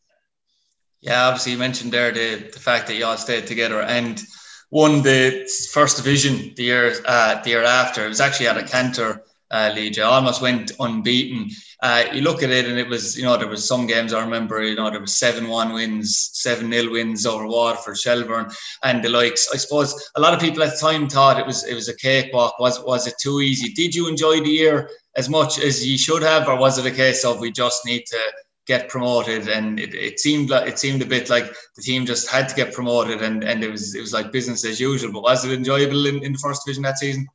Yeah, 1.02 1.28
obviously 1.28 1.54
you 1.54 1.58
mentioned 1.58 1.92
there 1.92 2.12
the, 2.12 2.50
the 2.54 2.60
fact 2.60 2.88
that 2.88 2.96
you 2.96 3.06
all 3.06 3.18
stayed 3.18 3.48
together 3.48 3.82
and 3.82 4.22
won 4.70 5.02
the 5.02 5.50
first 5.72 5.98
division 5.98 6.54
the 6.56 6.64
year 6.64 6.94
uh, 7.06 7.42
the 7.42 7.50
year 7.50 7.64
after. 7.64 8.06
It 8.06 8.10
was 8.10 8.22
actually 8.22 8.48
at 8.48 8.58
a 8.58 8.64
canter 8.64 9.24
uh, 9.50 9.72
league. 9.76 9.98
I 9.98 10.04
almost 10.04 10.44
went 10.44 10.72
unbeaten. 10.80 11.50
Uh, 11.82 12.06
you 12.14 12.22
look 12.22 12.44
at 12.44 12.52
it, 12.52 12.68
and 12.68 12.78
it 12.78 12.88
was 12.88 13.18
you 13.18 13.24
know 13.24 13.36
there 13.36 13.48
was 13.48 13.68
some 13.68 13.88
games 13.88 14.14
I 14.14 14.24
remember. 14.24 14.62
You 14.62 14.76
know 14.76 14.92
there 14.92 15.02
was 15.02 15.18
seven 15.18 15.48
one 15.48 15.74
wins, 15.74 16.30
seven 16.34 16.70
nil 16.70 16.92
wins 16.92 17.26
over 17.26 17.48
Waterford, 17.48 17.98
Shelbourne, 17.98 18.52
and 18.84 19.04
the 19.04 19.10
likes. 19.10 19.50
I 19.52 19.58
suppose 19.58 20.12
a 20.16 20.22
lot 20.22 20.36
of 20.36 20.40
people 20.40 20.62
at 20.62 20.74
the 20.74 20.78
time 20.78 21.10
thought 21.10 21.40
it 21.40 21.48
was 21.48 21.64
it 21.64 21.74
was 21.74 21.90
a 21.90 21.98
cakewalk. 21.98 22.60
Was 22.60 22.80
was 22.84 23.08
it 23.08 23.16
too 23.20 23.42
easy? 23.42 23.74
Did 23.74 23.96
you 23.96 24.08
enjoy 24.08 24.42
the 24.42 24.50
year 24.50 24.88
as 25.16 25.30
much 25.30 25.60
as 25.60 25.86
you 25.86 25.98
should 25.98 26.22
have, 26.22 26.48
or 26.48 26.58
was 26.58 26.78
it 26.78 26.86
a 26.86 26.96
case 26.96 27.26
of 27.26 27.40
we 27.40 27.52
just 27.52 27.88
need 27.88 28.06
to 28.06 28.20
get 28.68 28.90
promoted 28.90 29.48
and 29.48 29.80
it, 29.80 29.94
it 29.94 30.20
seemed 30.20 30.50
like 30.50 30.68
it 30.68 30.78
seemed 30.78 31.02
a 31.02 31.06
bit 31.06 31.30
like 31.30 31.46
the 31.76 31.82
team 31.82 32.06
just 32.06 32.30
had 32.30 32.48
to 32.48 32.56
get 32.56 32.74
promoted 32.74 33.22
and, 33.22 33.44
and 33.44 33.64
it 33.64 33.72
was 33.72 33.96
it 33.96 34.02
was 34.02 34.14
like 34.14 34.32
business 34.32 34.66
as 34.66 34.80
usual. 34.80 35.12
But 35.12 35.24
was 35.24 35.44
it 35.46 35.52
enjoyable 35.52 36.06
in, 36.06 36.24
in 36.24 36.34
the 36.34 36.40
first 36.40 36.66
division 36.66 36.84
that 36.84 37.00
season? 37.00 37.28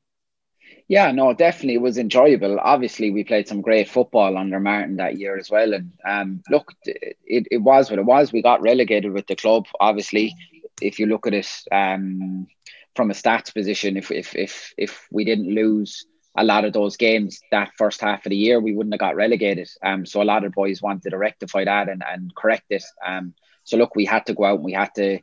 Yeah 0.89 1.11
no 1.11 1.33
definitely 1.33 1.75
it 1.75 1.83
was 1.83 1.99
enjoyable. 1.99 2.61
Obviously 2.61 3.11
we 3.11 3.25
played 3.25 3.49
some 3.49 3.61
great 3.61 3.89
football 3.89 4.37
under 4.37 4.61
Martin 4.61 4.97
that 4.97 5.19
year 5.19 5.37
as 5.37 5.51
well 5.51 5.75
and 5.75 5.93
um, 6.07 6.43
look 6.49 6.73
it, 6.85 7.49
it 7.51 7.59
was 7.59 7.91
what 7.91 7.99
it 7.99 8.05
was. 8.05 8.33
We 8.33 8.43
got 8.43 8.63
relegated 8.63 9.13
with 9.13 9.27
the 9.27 9.37
club. 9.37 9.67
Obviously 9.81 10.35
if 10.81 11.01
you 11.01 11.07
look 11.07 11.27
at 11.27 11.35
it 11.35 11.51
um, 11.73 12.47
from 12.95 13.11
a 13.11 13.15
stats 13.15 13.53
position 13.53 13.97
if 13.97 14.13
if 14.13 14.37
if 14.37 14.73
if 14.79 15.09
we 15.11 15.25
didn't 15.25 15.53
lose 15.53 16.07
a 16.37 16.45
lot 16.45 16.65
of 16.65 16.73
those 16.73 16.97
games 16.97 17.41
that 17.51 17.73
first 17.77 18.01
half 18.01 18.27
of 18.27 18.31
the 18.31 18.37
year 18.37 18.61
we 18.61 18.75
wouldn't 18.75 18.95
have 18.95 19.01
got 19.01 19.17
relegated. 19.17 19.69
Um, 19.83 20.07
so 20.07 20.23
a 20.23 20.25
lot 20.25 20.45
of 20.45 20.53
boys 20.53 20.83
wanted 20.83 21.11
to 21.11 21.19
rectify 21.19 21.65
that 21.65 21.89
and, 21.89 22.03
and 22.07 22.35
correct 22.35 22.67
it. 22.71 22.85
Um, 23.05 23.35
so 23.65 23.77
look, 23.77 23.95
we 23.95 24.05
had 24.05 24.27
to 24.27 24.35
go 24.35 24.45
out 24.45 24.57
and 24.57 24.65
we 24.65 24.73
had 24.73 24.95
to 24.97 25.21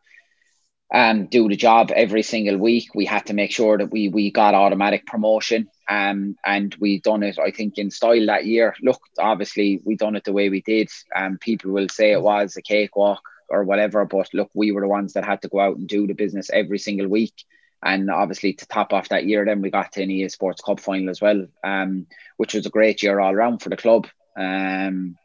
um, 0.93 1.25
do 1.25 1.48
the 1.48 1.55
job 1.55 1.91
every 1.96 2.22
single 2.22 2.58
week. 2.58 2.93
We 2.93 3.05
had 3.05 3.25
to 3.27 3.34
make 3.34 3.51
sure 3.51 3.77
that 3.77 3.91
we 3.91 4.10
we 4.10 4.32
got 4.32 4.53
automatic 4.53 5.05
promotion. 5.05 5.67
Um, 5.89 6.36
and 6.46 6.75
we 6.79 7.00
done 7.00 7.24
it, 7.24 7.39
I 7.39 7.51
think, 7.51 7.77
in 7.77 7.91
style 7.91 8.25
that 8.27 8.46
year. 8.46 8.75
Look, 8.82 9.01
obviously, 9.20 9.82
we 9.84 9.96
done 9.96 10.15
it 10.15 10.24
the 10.24 10.34
way 10.34 10.50
we 10.50 10.62
did. 10.62 10.89
Um, 11.15 11.38
people 11.39 11.72
will 11.72 11.89
say 11.89 12.12
it 12.12 12.22
was 12.22 12.55
a 12.55 12.62
cakewalk 12.62 13.22
or 13.50 13.63
whatever. 13.63 14.05
But 14.05 14.29
look, 14.34 14.50
we 14.53 14.72
were 14.72 14.82
the 14.82 14.88
ones 14.88 15.13
that 15.13 15.25
had 15.25 15.41
to 15.41 15.50
go 15.50 15.60
out 15.60 15.77
and 15.77 15.88
do 15.88 16.08
the 16.08 16.13
business 16.13 16.50
every 16.51 16.77
single 16.77 17.08
week. 17.08 17.34
And 17.83 18.09
obviously, 18.09 18.53
to 18.53 18.65
top 18.67 18.93
off 18.93 19.09
that 19.09 19.25
year, 19.25 19.45
then 19.45 19.61
we 19.61 19.69
got 19.69 19.91
to 19.93 20.03
an 20.03 20.11
EA 20.11 20.29
Sports 20.29 20.61
Cup 20.61 20.79
final 20.79 21.09
as 21.09 21.21
well, 21.21 21.45
um, 21.63 22.07
which 22.37 22.53
was 22.53 22.65
a 22.65 22.69
great 22.69 23.03
year 23.03 23.19
all 23.19 23.33
around 23.33 23.59
for 23.59 23.69
the 23.69 23.77
club. 23.77 24.07
Um, 24.37 25.17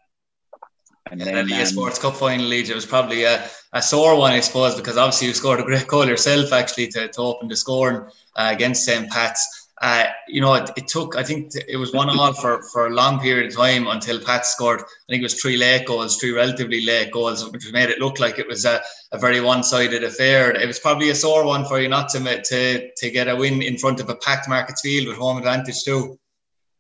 and 1.10 1.20
then, 1.20 1.46
the 1.46 1.60
um, 1.60 1.66
Sports 1.66 1.98
Cup 1.98 2.16
final 2.16 2.50
it 2.52 2.74
was 2.74 2.84
probably 2.84 3.24
a, 3.24 3.48
a 3.72 3.80
sore 3.80 4.18
one, 4.18 4.32
I 4.32 4.40
suppose, 4.40 4.74
because 4.74 4.96
obviously 4.96 5.28
you 5.28 5.34
scored 5.34 5.60
a 5.60 5.64
great 5.64 5.86
goal 5.86 6.06
yourself 6.06 6.52
actually 6.52 6.88
to, 6.88 7.08
to 7.08 7.20
open 7.20 7.48
the 7.48 7.56
scoring 7.56 8.08
uh, 8.36 8.50
against 8.52 8.84
St. 8.84 9.08
Pat's. 9.10 9.67
Uh, 9.80 10.06
you 10.26 10.40
know, 10.40 10.54
it, 10.54 10.70
it, 10.76 10.88
took, 10.88 11.16
I 11.16 11.23
think 11.23 11.52
it 11.68 11.76
was 11.76 11.92
one 11.92 12.11
all 12.11 12.32
for, 12.32 12.62
for 12.73 12.87
a 12.87 12.90
long 12.90 13.20
period 13.20 13.47
of 13.47 13.56
time 13.56 13.87
until 13.87 14.20
Pat 14.20 14.44
scored, 14.44 14.80
I 14.80 14.85
think 15.08 15.20
it 15.20 15.25
was 15.25 15.40
three 15.40 15.56
late 15.56 15.87
goals, 15.87 16.16
three 16.16 16.32
relatively 16.32 16.85
late 16.85 17.12
goals, 17.12 17.49
which 17.50 17.73
made 17.73 17.88
it 17.88 18.00
look 18.00 18.18
like 18.18 18.38
it 18.38 18.49
was 18.49 18.64
a, 18.64 18.80
a 19.12 19.18
very 19.18 19.40
one 19.40 19.62
sided 19.62 20.02
affair. 20.02 20.50
It 20.50 20.66
was 20.66 20.80
probably 20.80 21.11
a 21.11 21.14
sore 21.14 21.44
one 21.44 21.64
for 21.64 21.80
you 21.80 21.88
not 21.88 22.08
to, 22.11 22.42
to, 22.42 22.90
to 22.92 23.11
get 23.11 23.28
a 23.28 23.37
win 23.37 23.62
in 23.62 23.78
front 23.78 24.00
of 24.00 24.08
a 24.08 24.16
packed 24.16 24.49
Markets 24.49 24.80
Field 24.80 25.06
with 25.06 25.16
home 25.16 25.38
advantage 25.38 25.82
too. 25.85 26.18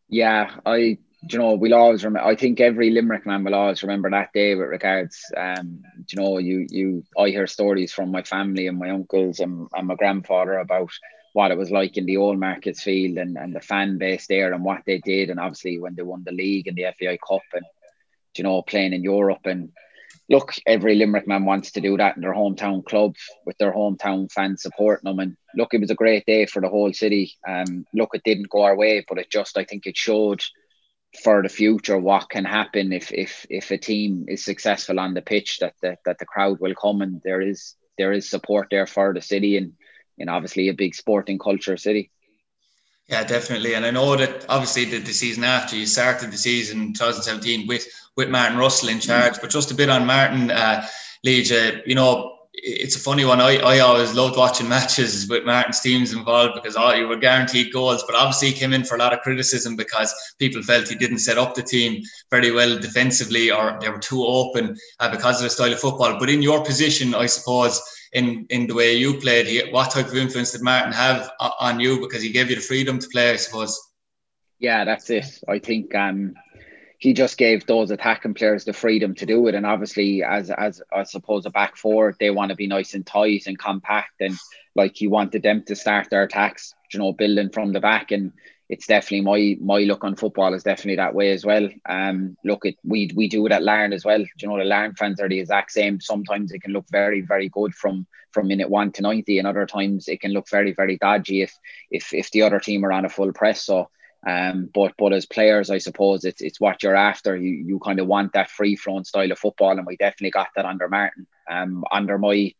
Yeah, 0.08 0.50
I 0.66 0.98
you 1.28 1.38
know, 1.38 1.54
we'll 1.54 1.74
always 1.74 2.04
remember. 2.04 2.28
I 2.28 2.36
think 2.36 2.60
every 2.60 2.90
Limerick 2.90 3.26
man 3.26 3.42
will 3.42 3.54
always 3.54 3.82
remember 3.82 4.10
that 4.10 4.32
day 4.32 4.54
with 4.54 4.68
regards. 4.68 5.20
Um, 5.36 5.82
you 6.08 6.20
know, 6.20 6.38
you 6.38 6.66
you 6.70 7.04
I 7.18 7.28
hear 7.28 7.46
stories 7.46 7.92
from 7.92 8.12
my 8.12 8.22
family 8.22 8.68
and 8.68 8.78
my 8.78 8.90
uncles 8.90 9.40
and, 9.40 9.68
and 9.74 9.88
my 9.88 9.96
grandfather 9.96 10.58
about 10.58 10.90
what 11.32 11.50
it 11.50 11.58
was 11.58 11.70
like 11.70 11.96
in 11.96 12.06
the 12.06 12.16
old 12.16 12.38
markets 12.38 12.82
field 12.82 13.18
and, 13.18 13.36
and 13.36 13.54
the 13.54 13.60
fan 13.60 13.98
base 13.98 14.26
there 14.26 14.52
and 14.52 14.64
what 14.64 14.82
they 14.86 14.98
did. 14.98 15.30
And 15.30 15.40
obviously 15.40 15.78
when 15.78 15.94
they 15.94 16.02
won 16.02 16.24
the 16.24 16.32
league 16.32 16.66
and 16.66 16.76
the 16.76 16.86
FAI 16.98 17.18
Cup 17.26 17.42
and 17.54 17.64
you 18.36 18.44
know 18.44 18.62
playing 18.62 18.92
in 18.92 19.02
Europe. 19.02 19.44
And 19.44 19.70
look 20.28 20.54
every 20.66 20.94
Limerick 20.94 21.26
man 21.26 21.44
wants 21.44 21.72
to 21.72 21.80
do 21.80 21.96
that 21.96 22.16
in 22.16 22.22
their 22.22 22.34
hometown 22.34 22.84
club 22.84 23.14
with 23.46 23.56
their 23.58 23.72
hometown 23.72 24.30
fans 24.30 24.62
supporting 24.62 25.08
them. 25.08 25.18
And 25.18 25.36
look 25.54 25.74
it 25.74 25.80
was 25.80 25.90
a 25.90 25.96
great 25.96 26.26
day 26.26 26.46
for 26.46 26.60
the 26.60 26.68
whole 26.68 26.92
city. 26.92 27.32
Um 27.46 27.86
look 27.94 28.10
it 28.14 28.22
didn't 28.24 28.50
go 28.50 28.62
our 28.62 28.76
way 28.76 29.04
but 29.08 29.18
it 29.18 29.30
just 29.30 29.58
I 29.58 29.64
think 29.64 29.86
it 29.86 29.96
showed 29.96 30.42
for 31.22 31.42
the 31.42 31.48
future 31.48 31.96
what 31.96 32.28
can 32.28 32.44
happen 32.44 32.92
if 32.92 33.10
if 33.12 33.46
if 33.48 33.70
a 33.70 33.78
team 33.78 34.26
is 34.28 34.44
successful 34.44 35.00
on 35.00 35.14
the 35.14 35.22
pitch 35.22 35.58
that 35.60 35.74
the, 35.80 35.96
that 36.04 36.18
the 36.18 36.26
crowd 36.26 36.60
will 36.60 36.74
come 36.74 37.00
and 37.00 37.22
there 37.24 37.40
is 37.40 37.74
there 37.98 38.12
is 38.12 38.30
support 38.30 38.68
there 38.70 38.86
for 38.86 39.12
the 39.12 39.20
city. 39.20 39.58
And 39.58 39.72
and 40.20 40.30
obviously 40.30 40.68
a 40.68 40.74
big 40.74 40.94
sporting 40.94 41.38
culture 41.38 41.76
city. 41.76 42.10
Yeah, 43.08 43.24
definitely. 43.24 43.74
And 43.74 43.86
I 43.86 43.90
know 43.90 44.16
that 44.16 44.44
obviously 44.48 44.84
the, 44.84 44.98
the 44.98 45.12
season 45.12 45.42
after 45.42 45.76
you 45.76 45.86
started 45.86 46.30
the 46.30 46.36
season 46.36 46.92
2017 46.92 47.66
with 47.66 47.86
with 48.16 48.28
Martin 48.28 48.58
Russell 48.58 48.90
in 48.90 49.00
charge, 49.00 49.34
mm. 49.34 49.40
but 49.40 49.50
just 49.50 49.70
a 49.70 49.74
bit 49.74 49.88
on 49.88 50.06
Martin 50.06 50.50
uh, 50.50 50.86
Lee 51.24 51.42
J, 51.42 51.82
you 51.86 51.94
know, 51.94 52.38
it's 52.52 52.96
a 52.96 53.00
funny 53.00 53.24
one. 53.24 53.40
I, 53.40 53.58
I 53.58 53.78
always 53.78 54.14
loved 54.14 54.36
watching 54.36 54.68
matches 54.76 55.28
with 55.28 55.44
Martin's 55.44 55.80
teams 55.80 56.12
involved 56.12 56.54
because 56.54 56.76
all 56.76 56.94
you 56.94 57.08
were 57.08 57.16
guaranteed 57.16 57.72
goals, 57.72 58.04
but 58.06 58.16
obviously 58.16 58.48
he 58.48 58.54
came 58.54 58.72
in 58.72 58.84
for 58.84 58.96
a 58.96 58.98
lot 58.98 59.12
of 59.12 59.20
criticism 59.20 59.76
because 59.76 60.14
people 60.38 60.62
felt 60.62 60.88
he 60.88 60.94
didn't 60.94 61.18
set 61.18 61.38
up 61.38 61.54
the 61.54 61.62
team 61.62 62.02
very 62.30 62.50
well 62.50 62.78
defensively 62.78 63.50
or 63.50 63.78
they 63.80 63.88
were 63.88 63.98
too 63.98 64.24
open 64.24 64.76
uh, 65.00 65.10
because 65.10 65.36
of 65.36 65.44
the 65.44 65.50
style 65.50 65.72
of 65.72 65.80
football. 65.80 66.18
But 66.18 66.30
in 66.30 66.42
your 66.42 66.64
position, 66.64 67.14
I 67.14 67.26
suppose, 67.26 67.80
in, 68.12 68.46
in 68.50 68.66
the 68.66 68.74
way 68.74 68.94
you 68.94 69.20
played, 69.20 69.46
he, 69.46 69.70
what 69.70 69.90
type 69.90 70.06
of 70.06 70.16
influence 70.16 70.52
did 70.52 70.62
Martin 70.62 70.92
have 70.92 71.30
on 71.38 71.80
you 71.80 72.00
because 72.00 72.22
he 72.22 72.30
gave 72.30 72.50
you 72.50 72.56
the 72.56 72.62
freedom 72.62 72.98
to 72.98 73.08
play, 73.08 73.32
I 73.32 73.36
suppose? 73.36 73.78
Yeah, 74.58 74.84
that's 74.84 75.08
it. 75.10 75.40
I 75.48 75.58
think 75.58 75.94
um, 75.94 76.34
he 76.98 77.12
just 77.12 77.38
gave 77.38 77.64
those 77.66 77.90
attacking 77.90 78.34
players 78.34 78.64
the 78.64 78.72
freedom 78.72 79.14
to 79.16 79.26
do 79.26 79.46
it. 79.46 79.54
And 79.54 79.64
obviously, 79.64 80.24
as 80.24 80.50
as 80.50 80.82
I 80.92 81.04
suppose 81.04 81.46
a 81.46 81.50
back 81.50 81.76
four, 81.76 82.16
they 82.18 82.30
want 82.30 82.50
to 82.50 82.56
be 82.56 82.66
nice 82.66 82.94
and 82.94 83.06
tight 83.06 83.46
and 83.46 83.58
compact, 83.58 84.20
and 84.20 84.36
like 84.74 84.96
he 84.96 85.06
wanted 85.06 85.42
them 85.42 85.62
to 85.66 85.76
start 85.76 86.10
their 86.10 86.24
attacks, 86.24 86.74
you 86.92 86.98
know, 86.98 87.12
building 87.12 87.50
from 87.50 87.72
the 87.72 87.80
back. 87.80 88.10
And 88.10 88.32
it's 88.68 88.86
definitely 88.86 89.22
my 89.22 89.56
my 89.60 89.84
look 89.84 90.04
on 90.04 90.16
football 90.16 90.54
is 90.54 90.62
definitely 90.62 90.96
that 90.96 91.14
way 91.14 91.32
as 91.32 91.44
well. 91.44 91.68
Um, 91.88 92.36
look, 92.44 92.64
we 92.84 93.10
we 93.14 93.28
do 93.28 93.46
it 93.46 93.52
at 93.52 93.62
Larne 93.62 93.92
as 93.92 94.04
well. 94.04 94.18
Do 94.18 94.28
You 94.40 94.48
know, 94.48 94.58
the 94.58 94.64
Larne 94.64 94.94
fans 94.94 95.20
are 95.20 95.28
the 95.28 95.40
exact 95.40 95.72
same. 95.72 96.00
Sometimes 96.00 96.52
it 96.52 96.62
can 96.62 96.72
look 96.72 96.86
very 96.90 97.22
very 97.22 97.48
good 97.48 97.74
from 97.74 98.06
from 98.32 98.48
minute 98.48 98.68
one 98.68 98.92
to 98.92 99.02
ninety, 99.02 99.38
and 99.38 99.46
other 99.46 99.66
times 99.66 100.08
it 100.08 100.20
can 100.20 100.32
look 100.32 100.48
very 100.50 100.72
very 100.72 100.98
dodgy 100.98 101.42
if 101.42 101.56
if 101.90 102.12
if 102.12 102.30
the 102.30 102.42
other 102.42 102.60
team 102.60 102.84
are 102.84 102.92
on 102.92 103.04
a 103.04 103.08
full 103.08 103.32
press. 103.32 103.64
So 103.64 103.88
um, 104.26 104.68
but 104.74 104.94
but 104.98 105.12
as 105.12 105.26
players, 105.26 105.70
I 105.70 105.78
suppose 105.78 106.24
it's 106.24 106.40
it's 106.40 106.60
what 106.60 106.82
you're 106.82 106.96
after. 106.96 107.36
You 107.36 107.50
you 107.50 107.78
kind 107.78 108.00
of 108.00 108.06
want 108.06 108.32
that 108.32 108.50
free 108.50 108.76
flowing 108.76 109.04
style 109.04 109.30
of 109.30 109.38
football, 109.38 109.78
and 109.78 109.86
we 109.86 109.96
definitely 109.96 110.30
got 110.30 110.48
that 110.56 110.64
under 110.64 110.88
Martin. 110.88 111.26
Um, 111.48 111.84
under 111.90 112.18
my, 112.18 112.52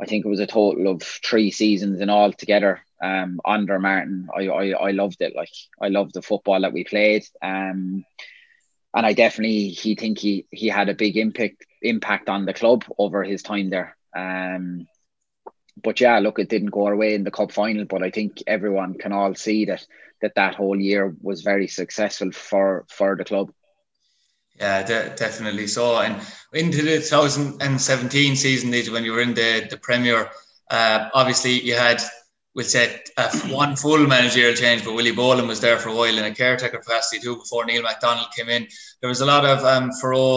I 0.00 0.06
think 0.06 0.24
it 0.24 0.28
was 0.28 0.40
a 0.40 0.46
total 0.46 0.88
of 0.88 1.02
three 1.02 1.50
seasons 1.50 2.00
in 2.00 2.08
all 2.08 2.32
together. 2.32 2.80
Um, 3.02 3.40
under 3.44 3.80
Martin, 3.80 4.28
I, 4.34 4.46
I 4.46 4.68
I 4.70 4.90
loved 4.92 5.20
it. 5.20 5.34
Like 5.34 5.52
I 5.80 5.88
loved 5.88 6.14
the 6.14 6.22
football 6.22 6.60
that 6.60 6.72
we 6.72 6.84
played. 6.84 7.24
Um, 7.42 8.04
and 8.94 9.06
I 9.06 9.12
definitely 9.12 9.68
he 9.68 9.94
think 9.94 10.18
he 10.18 10.46
he 10.50 10.68
had 10.68 10.88
a 10.88 10.94
big 10.94 11.16
impact 11.16 11.66
impact 11.80 12.28
on 12.28 12.44
the 12.44 12.54
club 12.54 12.84
over 12.98 13.24
his 13.24 13.42
time 13.42 13.70
there. 13.70 13.96
Um, 14.14 14.86
but 15.82 16.00
yeah, 16.00 16.18
look, 16.18 16.38
it 16.38 16.48
didn't 16.48 16.70
go 16.70 16.86
our 16.86 16.96
way 16.96 17.14
in 17.14 17.24
the 17.24 17.30
cup 17.30 17.52
final, 17.52 17.84
but 17.86 18.02
I 18.02 18.10
think 18.10 18.42
everyone 18.46 18.94
can 18.94 19.12
all 19.12 19.34
see 19.34 19.64
that 19.66 19.86
that 20.20 20.34
that 20.36 20.54
whole 20.54 20.78
year 20.78 21.14
was 21.20 21.42
very 21.42 21.68
successful 21.68 22.30
for 22.30 22.84
for 22.88 23.16
the 23.16 23.24
club. 23.24 23.50
Yeah, 24.58 24.82
de- 24.82 25.16
definitely 25.16 25.66
so. 25.66 25.98
And 25.98 26.20
into 26.52 26.82
the 26.82 26.98
2017 26.98 28.36
season, 28.36 28.70
when 28.92 29.04
you 29.04 29.12
were 29.12 29.22
in 29.22 29.34
the 29.34 29.66
the 29.68 29.78
Premier, 29.78 30.30
uh, 30.70 31.08
obviously 31.14 31.60
you 31.60 31.74
had 31.74 32.00
we'll 32.54 32.64
say 32.64 33.00
one 33.48 33.76
full 33.76 34.06
managerial 34.06 34.54
change, 34.54 34.84
but 34.84 34.94
Willie 34.94 35.12
Boland 35.12 35.48
was 35.48 35.60
there 35.60 35.78
for 35.78 35.88
a 35.88 35.94
while 35.94 36.18
in 36.18 36.24
a 36.24 36.34
caretaker 36.34 36.78
capacity 36.78 37.20
too 37.20 37.36
before 37.36 37.64
Neil 37.64 37.82
MacDonald 37.82 38.28
came 38.36 38.48
in. 38.48 38.66
There 39.00 39.08
was 39.08 39.20
a 39.20 39.26
lot 39.26 39.44
of 39.44 39.64
um, 39.64 39.90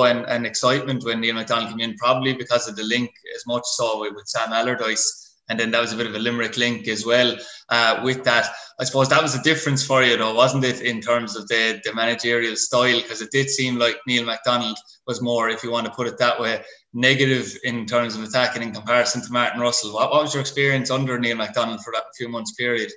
and, 0.05 0.25
and 0.25 0.45
excitement 0.45 1.03
when 1.03 1.21
Neil 1.21 1.35
MacDonald 1.35 1.69
came 1.69 1.79
in, 1.79 1.95
probably 1.97 2.33
because 2.33 2.67
of 2.67 2.75
the 2.75 2.83
link 2.83 3.11
as 3.35 3.45
much 3.45 3.63
so 3.65 3.99
with, 4.01 4.15
with 4.15 4.27
Sam 4.27 4.53
Allardyce 4.53 5.25
and 5.49 5.59
then 5.59 5.71
that 5.71 5.81
was 5.81 5.93
a 5.93 5.95
bit 5.95 6.07
of 6.07 6.15
a 6.15 6.19
Limerick 6.19 6.57
link 6.57 6.87
as 6.87 7.05
well 7.05 7.37
uh, 7.69 8.01
with 8.03 8.23
that. 8.23 8.47
I 8.79 8.83
suppose 8.83 9.09
that 9.09 9.21
was 9.21 9.35
a 9.35 9.43
difference 9.43 9.85
for 9.85 10.03
you, 10.03 10.17
though, 10.17 10.33
wasn't 10.33 10.65
it, 10.65 10.81
in 10.81 11.01
terms 11.01 11.35
of 11.35 11.47
the, 11.47 11.79
the 11.83 11.93
managerial 11.93 12.55
style? 12.55 12.99
Because 12.99 13.21
it 13.21 13.31
did 13.31 13.49
seem 13.49 13.77
like 13.77 13.95
Neil 14.07 14.25
MacDonald 14.25 14.77
was 15.07 15.21
more, 15.21 15.49
if 15.49 15.63
you 15.63 15.71
want 15.71 15.85
to 15.85 15.93
put 15.93 16.07
it 16.07 16.17
that 16.17 16.39
way, 16.39 16.61
negative 16.95 17.55
in 17.63 17.85
terms 17.85 18.15
of 18.15 18.23
attacking 18.23 18.63
in 18.63 18.71
comparison 18.71 19.21
to 19.21 19.31
Martin 19.31 19.61
Russell. 19.61 19.93
What, 19.93 20.09
what 20.09 20.23
was 20.23 20.33
your 20.33 20.41
experience 20.41 20.89
under 20.89 21.19
Neil 21.19 21.37
MacDonald 21.37 21.81
for 21.83 21.93
that 21.93 22.05
few 22.17 22.29
months 22.29 22.53
period? 22.53 22.91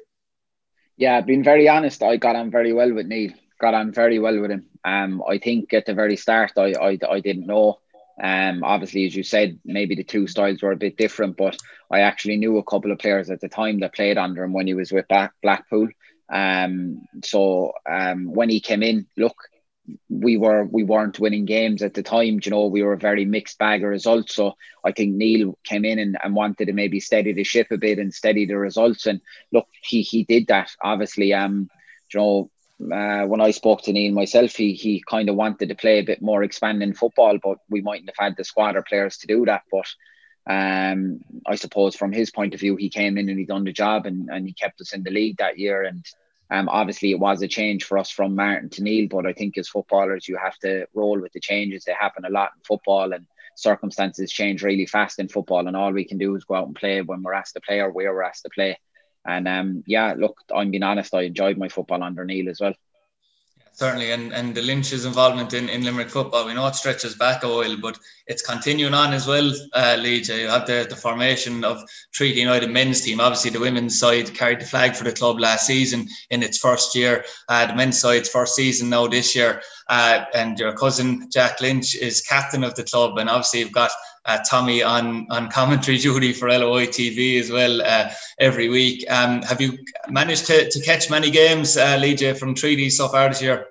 Yeah, 0.96 1.20
being 1.20 1.44
very 1.44 1.68
honest, 1.68 2.02
I 2.02 2.16
got 2.16 2.36
on 2.36 2.50
very 2.50 2.72
well 2.72 2.92
with 2.94 3.06
Neil. 3.06 3.32
Got 3.60 3.74
on 3.74 3.92
very 3.92 4.18
well 4.18 4.40
with 4.40 4.50
him. 4.50 4.66
Um, 4.84 5.22
I 5.28 5.38
think 5.38 5.74
at 5.74 5.84
the 5.84 5.94
very 5.94 6.16
start, 6.16 6.52
I 6.56 6.72
I, 6.72 6.98
I 7.10 7.20
didn't 7.20 7.46
know 7.46 7.80
um, 8.20 8.64
obviously, 8.64 9.06
as 9.06 9.14
you 9.14 9.22
said, 9.22 9.58
maybe 9.64 9.94
the 9.94 10.04
two 10.04 10.26
styles 10.26 10.62
were 10.62 10.72
a 10.72 10.76
bit 10.76 10.96
different, 10.96 11.36
but 11.36 11.56
I 11.90 12.00
actually 12.00 12.36
knew 12.36 12.58
a 12.58 12.64
couple 12.64 12.90
of 12.90 12.98
players 12.98 13.30
at 13.30 13.40
the 13.40 13.48
time 13.48 13.80
that 13.80 13.94
played 13.94 14.18
under 14.18 14.42
him 14.42 14.52
when 14.52 14.66
he 14.66 14.74
was 14.74 14.92
with 14.92 15.06
Blackpool. 15.42 15.88
Um, 16.28 17.02
so 17.24 17.72
um, 17.88 18.32
when 18.32 18.50
he 18.50 18.60
came 18.60 18.82
in, 18.82 19.06
look, 19.16 19.36
we 20.08 20.36
were 20.36 20.64
we 20.64 20.84
weren't 20.84 21.18
winning 21.18 21.44
games 21.44 21.82
at 21.82 21.94
the 21.94 22.02
time. 22.02 22.40
You 22.42 22.50
know, 22.50 22.66
we 22.66 22.82
were 22.82 22.94
a 22.94 22.98
very 22.98 23.24
mixed 23.24 23.58
bag 23.58 23.82
of 23.82 23.90
results. 23.90 24.34
So 24.34 24.56
I 24.84 24.92
think 24.92 25.14
Neil 25.14 25.58
came 25.64 25.84
in 25.84 25.98
and, 25.98 26.16
and 26.22 26.34
wanted 26.34 26.66
to 26.66 26.72
maybe 26.72 27.00
steady 27.00 27.32
the 27.32 27.44
ship 27.44 27.68
a 27.70 27.78
bit 27.78 27.98
and 27.98 28.12
steady 28.12 28.46
the 28.46 28.58
results. 28.58 29.06
And 29.06 29.20
look, 29.52 29.66
he 29.82 30.02
he 30.02 30.24
did 30.24 30.48
that. 30.48 30.70
Obviously, 30.82 31.32
um, 31.32 31.70
you 32.12 32.20
know, 32.20 32.50
uh, 32.92 33.26
when 33.26 33.40
I 33.40 33.50
spoke 33.50 33.82
to 33.82 33.92
Neil 33.92 34.12
myself, 34.12 34.54
he 34.54 34.74
he 34.74 35.02
kind 35.08 35.28
of 35.28 35.36
wanted 35.36 35.68
to 35.68 35.74
play 35.74 35.98
a 35.98 36.04
bit 36.04 36.22
more 36.22 36.42
expanding 36.42 36.94
football, 36.94 37.38
but 37.42 37.58
we 37.68 37.80
mightn't 37.80 38.10
have 38.10 38.24
had 38.26 38.36
the 38.36 38.44
squad 38.44 38.76
or 38.76 38.82
players 38.82 39.18
to 39.18 39.26
do 39.26 39.44
that. 39.46 39.62
But 39.70 39.86
um, 40.48 41.20
I 41.46 41.56
suppose 41.56 41.96
from 41.96 42.12
his 42.12 42.30
point 42.30 42.54
of 42.54 42.60
view, 42.60 42.76
he 42.76 42.88
came 42.88 43.18
in 43.18 43.28
and 43.28 43.38
he 43.38 43.44
done 43.44 43.64
the 43.64 43.72
job 43.72 44.06
and, 44.06 44.28
and 44.30 44.46
he 44.46 44.52
kept 44.52 44.80
us 44.80 44.92
in 44.92 45.02
the 45.02 45.10
league 45.10 45.38
that 45.38 45.58
year. 45.58 45.82
And 45.82 46.04
um, 46.50 46.68
obviously, 46.68 47.10
it 47.10 47.18
was 47.18 47.42
a 47.42 47.48
change 47.48 47.84
for 47.84 47.98
us 47.98 48.10
from 48.10 48.34
Martin 48.34 48.70
to 48.70 48.82
Neil. 48.82 49.08
But 49.10 49.26
I 49.26 49.32
think 49.32 49.58
as 49.58 49.68
footballers, 49.68 50.28
you 50.28 50.38
have 50.42 50.56
to 50.58 50.86
roll 50.94 51.20
with 51.20 51.32
the 51.32 51.40
changes. 51.40 51.84
They 51.84 51.92
happen 51.92 52.24
a 52.24 52.30
lot 52.30 52.52
in 52.56 52.62
football, 52.64 53.12
and 53.12 53.26
circumstances 53.54 54.32
change 54.32 54.62
really 54.62 54.86
fast 54.86 55.18
in 55.18 55.28
football. 55.28 55.66
And 55.66 55.76
all 55.76 55.92
we 55.92 56.04
can 56.04 56.18
do 56.18 56.34
is 56.36 56.44
go 56.44 56.54
out 56.54 56.66
and 56.66 56.76
play 56.76 57.02
when 57.02 57.22
we're 57.22 57.34
asked 57.34 57.54
to 57.54 57.60
play 57.60 57.80
or 57.80 57.90
where 57.90 58.14
we're 58.14 58.22
asked 58.22 58.44
to 58.44 58.50
play. 58.50 58.78
And 59.26 59.46
um, 59.46 59.84
yeah, 59.86 60.14
look, 60.16 60.40
I'm 60.54 60.70
being 60.70 60.82
honest, 60.82 61.14
I 61.14 61.22
enjoyed 61.22 61.58
my 61.58 61.68
football 61.68 62.02
under 62.02 62.24
Neil 62.24 62.48
as 62.48 62.60
well. 62.60 62.74
Certainly, 63.78 64.10
and, 64.10 64.32
and 64.32 64.56
the 64.56 64.62
Lynch's 64.62 65.04
involvement 65.04 65.54
in, 65.54 65.68
in 65.68 65.84
Limerick 65.84 66.10
football, 66.10 66.44
we 66.44 66.52
know 66.52 66.66
it 66.66 66.74
stretches 66.74 67.14
back 67.14 67.44
a 67.44 67.48
while, 67.48 67.76
but 67.80 67.96
it's 68.26 68.42
continuing 68.42 68.92
on 68.92 69.12
as 69.12 69.28
well, 69.28 69.52
uh, 69.72 69.96
Lee 70.00 70.20
J. 70.20 70.42
You 70.42 70.48
have 70.48 70.66
the, 70.66 70.84
the 70.90 70.96
formation 70.96 71.62
of 71.62 71.80
Treaty 72.12 72.40
United 72.40 72.72
men's 72.72 73.02
team. 73.02 73.20
Obviously, 73.20 73.52
the 73.52 73.60
women's 73.60 73.96
side 73.96 74.34
carried 74.34 74.60
the 74.60 74.64
flag 74.64 74.96
for 74.96 75.04
the 75.04 75.12
club 75.12 75.38
last 75.38 75.64
season 75.64 76.08
in 76.30 76.42
its 76.42 76.58
first 76.58 76.96
year. 76.96 77.24
Uh, 77.48 77.66
the 77.66 77.76
men's 77.76 78.00
side's 78.00 78.28
first 78.28 78.56
season 78.56 78.90
now 78.90 79.06
this 79.06 79.36
year. 79.36 79.62
Uh, 79.88 80.24
and 80.34 80.58
your 80.58 80.72
cousin 80.72 81.28
Jack 81.32 81.60
Lynch 81.60 81.94
is 81.94 82.20
captain 82.20 82.64
of 82.64 82.74
the 82.74 82.84
club, 82.84 83.18
and 83.18 83.28
obviously 83.28 83.60
you've 83.60 83.72
got 83.72 83.90
uh, 84.26 84.38
Tommy 84.48 84.82
on 84.82 85.26
on 85.30 85.50
commentary 85.50 85.98
duty 86.06 86.32
for 86.32 86.48
LOI 86.48 86.86
TV 86.86 87.40
as 87.40 87.50
well 87.50 87.80
uh, 87.82 88.10
every 88.38 88.68
week. 88.68 89.04
Um, 89.10 89.42
have 89.42 89.60
you 89.60 89.78
managed 90.08 90.46
to, 90.46 90.68
to 90.70 90.80
catch 90.82 91.10
many 91.10 91.30
games, 91.30 91.76
uh, 91.76 92.34
from 92.38 92.54
Treaty 92.54 92.90
so 92.90 93.08
far 93.08 93.28
this 93.28 93.42
year? 93.42 93.66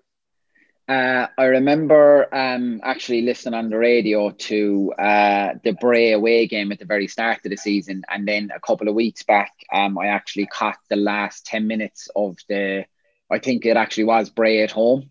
Uh, 0.88 1.28
I 1.38 1.46
remember 1.46 2.34
um, 2.34 2.80
actually 2.82 3.22
listening 3.22 3.56
on 3.56 3.70
the 3.70 3.78
radio 3.78 4.30
to 4.30 4.94
uh, 4.98 5.56
the 5.62 5.74
Bray 5.74 6.14
away 6.14 6.48
game 6.48 6.72
at 6.72 6.80
the 6.80 6.86
very 6.86 7.08
start 7.08 7.42
of 7.44 7.52
the 7.52 7.58
season, 7.58 8.04
and 8.10 8.26
then 8.26 8.52
a 8.56 8.60
couple 8.62 8.88
of 8.88 8.96
weeks 8.96 9.22
back, 9.24 9.52
um, 9.74 9.98
I 9.98 10.08
actually 10.08 10.46
caught 10.46 10.78
the 10.90 10.96
last 10.96 11.46
ten 11.46 11.68
minutes 11.68 12.08
of 12.16 12.38
the. 12.48 12.86
I 13.30 13.40
think 13.40 13.66
it 13.66 13.76
actually 13.76 14.06
was 14.06 14.30
Bray 14.30 14.64
at 14.64 14.72
home. 14.72 15.10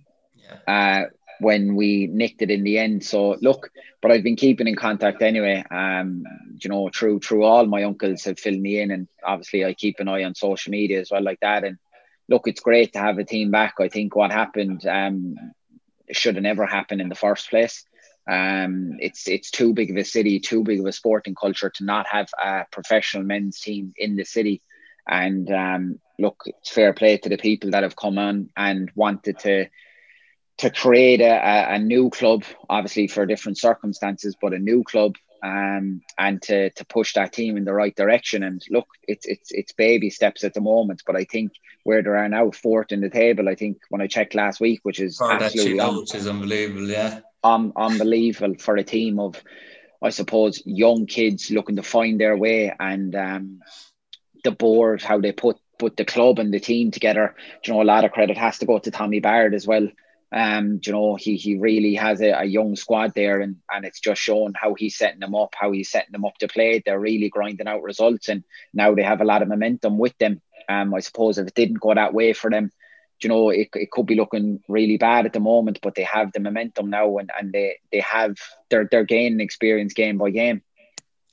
Uh, 0.66 1.04
when 1.40 1.76
we 1.76 2.06
nicked 2.06 2.42
it 2.42 2.50
in 2.50 2.64
the 2.64 2.78
end. 2.78 3.04
So 3.04 3.36
look, 3.40 3.70
but 4.00 4.10
I've 4.10 4.22
been 4.22 4.36
keeping 4.36 4.68
in 4.68 4.76
contact 4.76 5.22
anyway. 5.22 5.64
Um, 5.70 6.24
you 6.58 6.70
know, 6.70 6.90
through 6.94 7.20
through 7.20 7.44
all 7.44 7.66
my 7.66 7.84
uncles 7.84 8.24
have 8.24 8.38
filled 8.38 8.60
me 8.60 8.80
in, 8.80 8.90
and 8.90 9.08
obviously 9.24 9.64
I 9.64 9.74
keep 9.74 10.00
an 10.00 10.08
eye 10.08 10.24
on 10.24 10.34
social 10.34 10.70
media 10.70 11.00
as 11.00 11.10
well, 11.10 11.22
like 11.22 11.40
that. 11.40 11.64
And 11.64 11.78
look, 12.28 12.46
it's 12.46 12.60
great 12.60 12.92
to 12.94 12.98
have 12.98 13.18
a 13.18 13.24
team 13.24 13.50
back. 13.50 13.74
I 13.80 13.88
think 13.88 14.16
what 14.16 14.32
happened 14.32 14.86
um, 14.86 15.36
should 16.12 16.36
have 16.36 16.42
never 16.42 16.66
happened 16.66 17.00
in 17.00 17.08
the 17.08 17.14
first 17.14 17.50
place. 17.50 17.84
Um, 18.28 18.96
it's 18.98 19.28
it's 19.28 19.50
too 19.50 19.72
big 19.72 19.90
of 19.90 19.96
a 19.96 20.04
city, 20.04 20.40
too 20.40 20.64
big 20.64 20.80
of 20.80 20.86
a 20.86 20.92
sporting 20.92 21.34
culture 21.34 21.70
to 21.70 21.84
not 21.84 22.06
have 22.08 22.28
a 22.42 22.64
professional 22.72 23.22
men's 23.22 23.60
team 23.60 23.92
in 23.96 24.16
the 24.16 24.24
city. 24.24 24.62
And 25.08 25.48
um, 25.52 26.00
look, 26.18 26.42
it's 26.46 26.70
fair 26.70 26.92
play 26.92 27.18
to 27.18 27.28
the 27.28 27.36
people 27.36 27.70
that 27.70 27.84
have 27.84 27.94
come 27.94 28.18
on 28.18 28.50
and 28.56 28.90
wanted 28.96 29.38
to 29.40 29.66
to 30.58 30.70
create 30.70 31.20
a, 31.20 31.74
a 31.74 31.78
new 31.78 32.10
club, 32.10 32.44
obviously 32.68 33.08
for 33.08 33.26
different 33.26 33.58
circumstances, 33.58 34.36
but 34.40 34.54
a 34.54 34.58
new 34.58 34.82
club 34.84 35.16
um, 35.42 36.00
and 36.18 36.42
to 36.42 36.70
to 36.70 36.84
push 36.86 37.14
that 37.14 37.32
team 37.32 37.56
in 37.56 37.64
the 37.64 37.72
right 37.72 37.94
direction. 37.94 38.42
And 38.42 38.62
look, 38.70 38.86
it's 39.06 39.26
it's 39.26 39.52
it's 39.52 39.72
baby 39.72 40.10
steps 40.10 40.44
at 40.44 40.54
the 40.54 40.60
moment, 40.60 41.02
but 41.06 41.16
I 41.16 41.24
think 41.24 41.52
where 41.84 42.02
they 42.02 42.10
are 42.10 42.28
now, 42.28 42.50
fourth 42.50 42.90
in 42.90 43.00
the 43.00 43.10
table. 43.10 43.48
I 43.48 43.54
think 43.54 43.78
when 43.90 44.00
I 44.00 44.06
checked 44.06 44.34
last 44.34 44.60
week, 44.60 44.80
which 44.82 45.00
is 45.00 45.20
oh, 45.20 45.30
absolutely 45.30 45.80
un- 45.80 46.04
is 46.14 46.26
unbelievable, 46.26 46.88
yeah, 46.88 47.20
um, 47.44 47.72
unbelievable 47.76 48.56
for 48.58 48.76
a 48.76 48.84
team 48.84 49.20
of, 49.20 49.40
I 50.02 50.10
suppose, 50.10 50.62
young 50.64 51.06
kids 51.06 51.50
looking 51.50 51.76
to 51.76 51.82
find 51.82 52.20
their 52.20 52.36
way, 52.36 52.72
and 52.78 53.14
um, 53.14 53.60
the 54.42 54.52
board 54.52 55.02
how 55.02 55.20
they 55.20 55.32
put 55.32 55.58
put 55.78 55.96
the 55.96 56.04
club 56.04 56.38
and 56.38 56.52
the 56.52 56.60
team 56.60 56.90
together. 56.90 57.34
You 57.64 57.74
know, 57.74 57.82
a 57.82 57.84
lot 57.84 58.04
of 58.04 58.12
credit 58.12 58.38
has 58.38 58.58
to 58.58 58.66
go 58.66 58.78
to 58.78 58.90
Tommy 58.90 59.20
Barrett 59.20 59.54
as 59.54 59.66
well. 59.66 59.88
Um, 60.32 60.80
you 60.84 60.92
know, 60.92 61.14
he 61.14 61.36
he 61.36 61.56
really 61.56 61.94
has 61.94 62.20
a, 62.20 62.30
a, 62.30 62.44
young 62.44 62.74
squad 62.74 63.12
there, 63.14 63.40
and 63.40 63.56
and 63.70 63.84
it's 63.84 64.00
just 64.00 64.20
shown 64.20 64.54
how 64.60 64.74
he's 64.74 64.96
setting 64.96 65.20
them 65.20 65.36
up, 65.36 65.54
how 65.56 65.70
he's 65.70 65.90
setting 65.90 66.12
them 66.12 66.24
up 66.24 66.36
to 66.38 66.48
play. 66.48 66.82
They're 66.84 66.98
really 66.98 67.28
grinding 67.28 67.68
out 67.68 67.82
results, 67.82 68.28
and 68.28 68.42
now 68.74 68.94
they 68.94 69.02
have 69.02 69.20
a 69.20 69.24
lot 69.24 69.42
of 69.42 69.48
momentum 69.48 69.98
with 69.98 70.18
them. 70.18 70.42
Um, 70.68 70.92
I 70.94 71.00
suppose 71.00 71.38
if 71.38 71.46
it 71.46 71.54
didn't 71.54 71.80
go 71.80 71.94
that 71.94 72.12
way 72.12 72.32
for 72.32 72.50
them, 72.50 72.72
you 73.22 73.28
know, 73.28 73.50
it, 73.50 73.68
it 73.74 73.90
could 73.92 74.06
be 74.06 74.16
looking 74.16 74.60
really 74.68 74.96
bad 74.96 75.26
at 75.26 75.32
the 75.32 75.40
moment, 75.40 75.78
but 75.80 75.94
they 75.94 76.02
have 76.02 76.32
the 76.32 76.40
momentum 76.40 76.90
now, 76.90 77.18
and, 77.18 77.30
and 77.38 77.52
they 77.52 77.76
they 77.92 78.00
have 78.00 78.36
they're 78.68 78.88
they're 78.90 79.04
gaining 79.04 79.40
experience 79.40 79.94
game 79.94 80.18
by 80.18 80.30
game. 80.30 80.62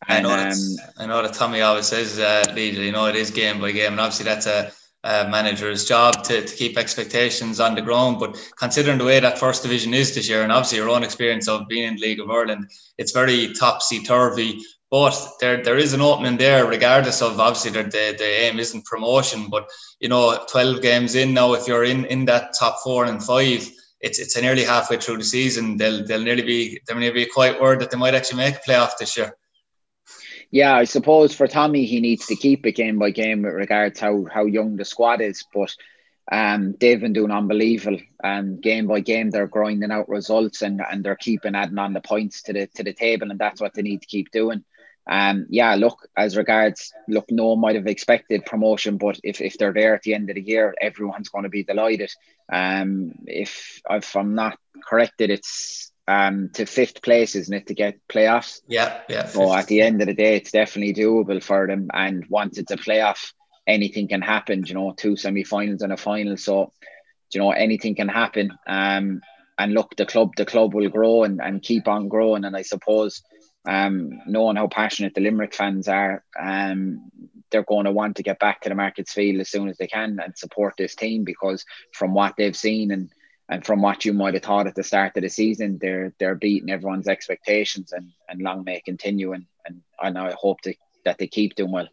And, 0.08 0.27
I 0.27 0.29
know, 0.29 0.49
um, 0.49 0.58
I 0.99 1.06
know 1.06 1.21
that 1.21 1.34
Tommy 1.34 1.62
always 1.62 1.88
says, 1.88 2.19
uh, 2.19 2.43
you 2.56 2.91
know, 2.91 3.06
it 3.06 3.15
is 3.15 3.32
game 3.32 3.60
by 3.60 3.71
game, 3.71 3.93
and 3.93 3.99
obviously 3.99 4.25
that's 4.25 4.45
a 4.45 4.71
uh, 5.04 5.28
manager's 5.30 5.86
job 5.86 6.24
to, 6.24 6.46
to 6.46 6.56
keep 6.56 6.78
expectations 6.78 7.60
on 7.60 7.76
the 7.76 7.82
ground. 7.82 8.20
But 8.20 8.38
considering 8.58 8.98
the 8.98 9.06
way 9.06 9.20
that 9.20 9.38
first 9.38 9.63
division 9.63 9.94
is 9.94 10.16
this 10.16 10.30
year, 10.30 10.44
and 10.44 10.52
obviously 10.52 10.78
your 10.78 10.89
own 10.89 11.04
experience 11.04 11.48
of 11.48 11.68
being 11.68 11.88
in 11.88 11.96
the 11.96 12.02
League 12.02 12.20
of 12.20 12.30
Ireland, 12.30 12.70
it's 12.98 13.12
very 13.12 13.54
topsy 13.54 14.04
turvy. 14.04 14.62
But 14.89 15.18
there, 15.42 15.63
there 15.63 15.78
is 15.78 15.94
an 15.94 16.02
opening 16.02 16.38
there, 16.38 16.66
regardless 16.68 17.22
of 17.22 17.39
obviously 17.39 17.72
the, 17.72 17.84
the, 17.84 18.16
the 18.18 18.44
aim 18.44 18.60
isn't 18.60 18.86
promotion. 18.86 19.50
But 19.50 19.68
you 20.00 20.08
know, 20.08 20.46
12 20.50 20.82
games 20.82 21.16
in 21.16 21.34
now, 21.34 21.54
if 21.54 21.68
you're 21.68 21.84
in, 21.84 22.06
in 22.06 22.26
that 22.26 22.54
top 22.58 22.78
four 22.84 23.06
and 23.06 23.22
five, 23.22 23.70
it's 24.00 24.20
it's 24.20 24.39
nearly 24.39 24.66
halfway 24.66 24.98
through 24.98 25.18
the 25.18 25.24
season. 25.24 25.78
They'll 25.78 26.06
they'll 26.06 26.22
nearly 26.22 26.44
be 26.44 26.80
there 26.86 26.96
may 26.98 27.10
be 27.10 27.24
a 27.24 27.30
quiet 27.30 27.62
word 27.62 27.80
that 27.80 27.89
they 27.89 27.98
might 27.98 28.13
actually 28.13 28.38
make 28.38 28.56
a 28.56 28.70
playoff 28.70 28.98
this 29.00 29.16
year 29.16 29.34
yeah, 30.54 30.76
I 30.76 30.84
suppose 30.84 31.34
for 31.34 31.48
Tommy, 31.48 31.86
he 31.86 32.00
needs 32.00 32.28
to 32.28 32.36
keep 32.36 32.68
it 32.68 32.74
game 32.74 33.00
by 33.00 33.10
game 33.10 33.42
with 33.42 33.56
regards 33.56 34.00
how 34.00 34.26
how 34.32 34.46
young 34.46 34.76
the 34.76 34.86
squad 34.86 35.20
is. 35.20 35.44
But 35.52 35.76
um, 36.32 36.76
they've 36.80 37.02
been 37.02 37.12
doing 37.12 37.32
unbelievable. 37.32 37.98
And 38.24 38.58
um, 38.58 38.62
game 38.62 38.86
by 38.86 39.00
game, 39.00 39.32
they're 39.32 39.48
grinding 39.48 39.89
out 39.92 40.10
results 40.10 40.62
and, 40.62 40.80
and 40.80 41.04
they're 41.04 41.16
keeping 41.16 41.56
adding 41.56 41.80
on 41.80 41.94
the 41.94 42.02
points 42.02 42.44
to 42.44 42.54
the 42.54 42.68
to 42.76 42.84
the 42.84 42.94
table, 42.94 43.32
and 43.32 43.39
that's 43.39 43.62
what 43.62 43.74
they 43.74 43.82
need 43.82 44.04
to 44.04 44.08
keep 44.08 44.30
doing. 44.30 44.63
Um, 45.10 45.48
yeah, 45.50 45.74
look, 45.74 46.08
as 46.16 46.38
regards, 46.38 46.94
look, 47.08 47.26
no 47.32 47.48
one 47.48 47.60
might 47.60 47.76
have 47.76 47.88
expected 47.88 48.46
promotion, 48.46 48.98
but 48.98 49.20
if, 49.24 49.42
if 49.42 49.58
they're 49.58 49.74
there 49.74 49.96
at 49.96 50.04
the 50.04 50.13
end 50.13 50.30
of 50.30 50.36
the 50.36 50.42
year, 50.42 50.76
everyone's 50.80 51.30
going 51.30 51.44
to 51.46 51.50
be 51.50 51.63
delighted. 51.63 52.12
Um, 52.52 53.13
if 53.26 53.82
if 53.89 54.16
I'm 54.16 54.36
not 54.36 54.60
corrected, 54.88 55.32
it's 55.32 55.92
um, 56.08 56.50
to 56.54 56.66
fifth 56.66 57.02
place, 57.02 57.36
isn't 57.36 57.54
it, 57.54 57.68
to 57.68 57.74
get 57.74 58.08
playoffs? 58.08 58.62
Yeah, 58.68 59.02
yeah. 59.08 59.26
So 59.26 59.54
at 59.54 59.68
the 59.68 59.82
end 59.82 60.02
of 60.02 60.08
the 60.08 60.13
day, 60.13 60.36
it's 60.36 60.52
definitely 60.52 60.94
doable 60.94 61.42
for 61.42 61.68
them. 61.68 61.89
And 61.94 62.26
once 62.30 62.58
it's 62.58 62.72
a 62.72 62.78
playoff, 62.78 63.34
anything 63.66 64.08
can 64.08 64.22
happen. 64.22 64.66
You 64.66 64.74
know, 64.74 64.94
two 64.96 65.16
semi-finals 65.16 65.82
and 65.82 65.94
a 65.94 65.98
final. 65.98 66.38
So, 66.38 66.72
you 67.34 67.39
know, 67.39 67.52
anything 67.52 67.96
can 67.96 68.10
happen. 68.10 68.58
Um, 68.68 69.22
and 69.58 69.74
look, 69.74 69.96
the 69.96 70.06
club, 70.06 70.32
the 70.36 70.46
club 70.46 70.74
will 70.74 70.89
grow 70.89 71.24
and, 71.24 71.39
and 71.42 71.62
keep 71.62 71.88
on 71.88 72.08
growing. 72.08 72.44
And 72.44 72.56
I 72.56 72.63
suppose, 72.63 73.22
um, 73.66 74.20
knowing 74.28 74.58
how 74.58 74.68
passionate 74.68 75.13
the 75.13 75.22
Limerick 75.22 75.54
fans 75.54 75.88
are, 75.88 76.24
um, 76.39 77.10
they're 77.50 77.63
going 77.63 77.86
to 77.86 77.92
want 77.92 78.18
to 78.18 78.24
get 78.24 78.39
back 78.39 78.62
to 78.62 78.70
the 78.70 78.76
Markets 78.76 79.13
Field 79.13 79.39
as 79.39 79.50
soon 79.50 79.70
as 79.70 79.78
they 79.78 79.88
can 79.88 80.20
and 80.20 80.38
support 80.38 80.74
this 80.78 80.96
team 80.96 81.24
because 81.24 81.63
from 81.94 82.13
what 82.13 82.34
they've 82.36 82.56
seen 82.56 82.92
and 82.92 83.10
and 83.54 83.63
from 83.63 83.84
what 83.84 84.04
you 84.04 84.13
might 84.13 84.34
have 84.34 84.42
thought 84.42 84.66
at 84.66 84.74
the 84.74 84.84
start 84.84 85.16
of 85.16 85.22
the 85.22 85.30
season, 85.30 85.78
they're 85.80 86.12
they're 86.18 86.34
beating 86.34 86.72
everyone's 86.72 87.08
expectations, 87.08 87.94
and 87.94 88.12
and 88.28 88.42
long 88.42 88.63
may 88.63 88.82
continue. 88.82 89.34
And 89.34 89.46
and, 89.66 89.82
and 90.02 90.18
I 90.18 90.34
hope 90.34 90.62
to, 90.62 90.74
that 91.06 91.20
they 91.20 91.28
keep 91.28 91.54
doing 91.54 91.72
well. 91.72 91.88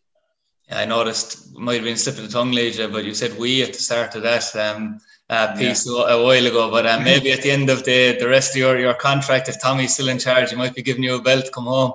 Yeah, 0.68 0.79
I 0.79 0.87
noticed 0.87 1.55
might 1.59 1.75
have 1.75 1.85
been 1.85 1.99
slipping 1.99 2.25
the 2.25 2.31
tongue, 2.31 2.53
Lee 2.53 2.70
J, 2.70 2.87
but 2.87 3.05
you 3.05 3.12
said 3.12 3.38
we 3.38 3.62
at 3.62 3.75
the 3.75 3.79
start 3.79 4.14
of 4.14 4.23
that 4.23 4.57
um, 4.57 5.01
uh, 5.29 5.55
piece 5.55 5.87
yeah. 5.87 6.14
a 6.14 6.23
while 6.25 6.46
ago. 6.46 6.70
But 6.70 6.87
um, 6.87 7.05
maybe 7.05 7.31
at 7.31 7.42
the 7.42 7.51
end 7.51 7.68
of 7.68 7.85
the 7.85 8.16
the 8.18 8.29
rest 8.29 8.53
of 8.53 8.57
your, 8.57 8.79
your 8.79 8.94
contract, 8.94 9.51
if 9.51 9.61
Tommy's 9.61 9.92
still 9.92 10.09
in 10.09 10.18
charge, 10.18 10.49
he 10.49 10.57
might 10.57 10.75
be 10.75 10.83
giving 10.83 11.03
you 11.03 11.16
a 11.16 11.23
belt 11.23 11.44
to 11.44 11.51
come 11.51 11.66
home. 11.66 11.92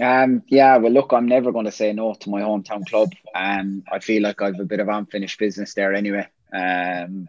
Um, 0.00 0.44
yeah, 0.46 0.76
well, 0.76 0.92
look, 0.92 1.12
I'm 1.12 1.26
never 1.26 1.50
going 1.50 1.64
to 1.64 1.72
say 1.72 1.92
no 1.92 2.14
to 2.14 2.30
my 2.30 2.42
hometown 2.42 2.88
club. 2.88 3.10
Um, 3.34 3.82
I 3.90 3.98
feel 3.98 4.22
like 4.22 4.40
I've 4.40 4.60
a 4.60 4.64
bit 4.64 4.78
of 4.78 4.88
unfinished 4.88 5.40
business 5.40 5.74
there 5.74 5.92
anyway. 5.92 6.28
Um, 6.52 7.28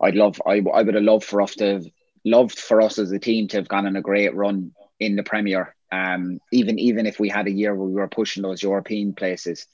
I'd 0.00 0.14
love, 0.14 0.40
I, 0.46 0.62
I 0.74 0.82
would 0.82 0.94
have 0.94 1.02
loved 1.02 1.24
for 1.24 1.42
us 1.42 1.54
to 1.56 1.74
have 1.74 1.86
loved 2.24 2.58
for 2.58 2.82
us 2.82 2.98
as 2.98 3.12
a 3.12 3.18
team 3.18 3.48
to 3.48 3.56
have 3.58 3.68
gone 3.68 3.86
on 3.86 3.96
a 3.96 4.02
great 4.02 4.34
run 4.34 4.72
in 5.00 5.16
the 5.16 5.22
Premier. 5.22 5.74
Um, 5.92 6.40
even 6.52 6.78
even 6.78 7.06
if 7.06 7.20
we 7.20 7.28
had 7.28 7.46
a 7.46 7.52
year 7.52 7.74
where 7.74 7.86
we 7.86 7.94
were 7.94 8.08
pushing 8.08 8.42
those 8.42 8.62
European 8.62 9.14
places. 9.14 9.66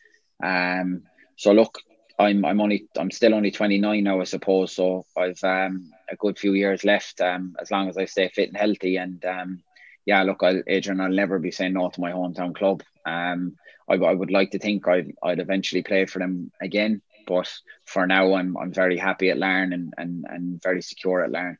Um, 0.43 1.05
so 1.37 1.53
look, 1.53 1.79
I'm 2.19 2.45
I'm 2.45 2.61
only 2.61 2.87
I'm 2.97 3.11
still 3.11 3.35
only 3.35 3.51
29 3.51 4.05
now, 4.05 4.21
I 4.21 4.25
suppose. 4.25 4.73
So 4.73 5.07
I've 5.17 5.43
um, 5.43 5.91
a 6.11 6.17
good 6.17 6.39
few 6.39 6.53
years 6.53 6.85
left. 6.85 7.21
Um, 7.21 7.57
as 7.61 7.71
long 7.71 7.89
as 7.89 7.97
I 7.97 8.05
stay 8.05 8.29
fit 8.29 8.49
and 8.49 8.57
healthy, 8.57 8.97
and 8.97 9.25
um, 9.25 9.63
yeah, 10.05 10.23
look, 10.23 10.43
I'll, 10.43 10.63
Adrian, 10.67 11.01
I'll 11.01 11.11
never 11.11 11.39
be 11.39 11.51
saying 11.51 11.73
no 11.73 11.89
to 11.89 12.01
my 12.01 12.13
hometown 12.13 12.55
club. 12.55 12.83
Um, 13.07 13.57
I, 13.89 13.95
I 13.95 14.13
would 14.13 14.31
like 14.31 14.51
to 14.53 14.59
think 14.59 14.87
I'd 14.87 15.15
I'd 15.23 15.41
eventually 15.41 15.83
play 15.83 16.05
for 16.05 16.19
them 16.19 16.53
again. 16.61 17.01
But 17.27 17.53
for 17.87 18.07
now, 18.07 18.35
I'm 18.35 18.57
I'm 18.57 18.73
very 18.73 18.99
happy 18.99 19.31
at 19.31 19.39
Larne 19.39 19.73
and 19.73 19.95
and, 19.99 20.25
and 20.29 20.63
very 20.63 20.83
secure 20.83 21.25
at 21.25 21.31
Larne. 21.31 21.59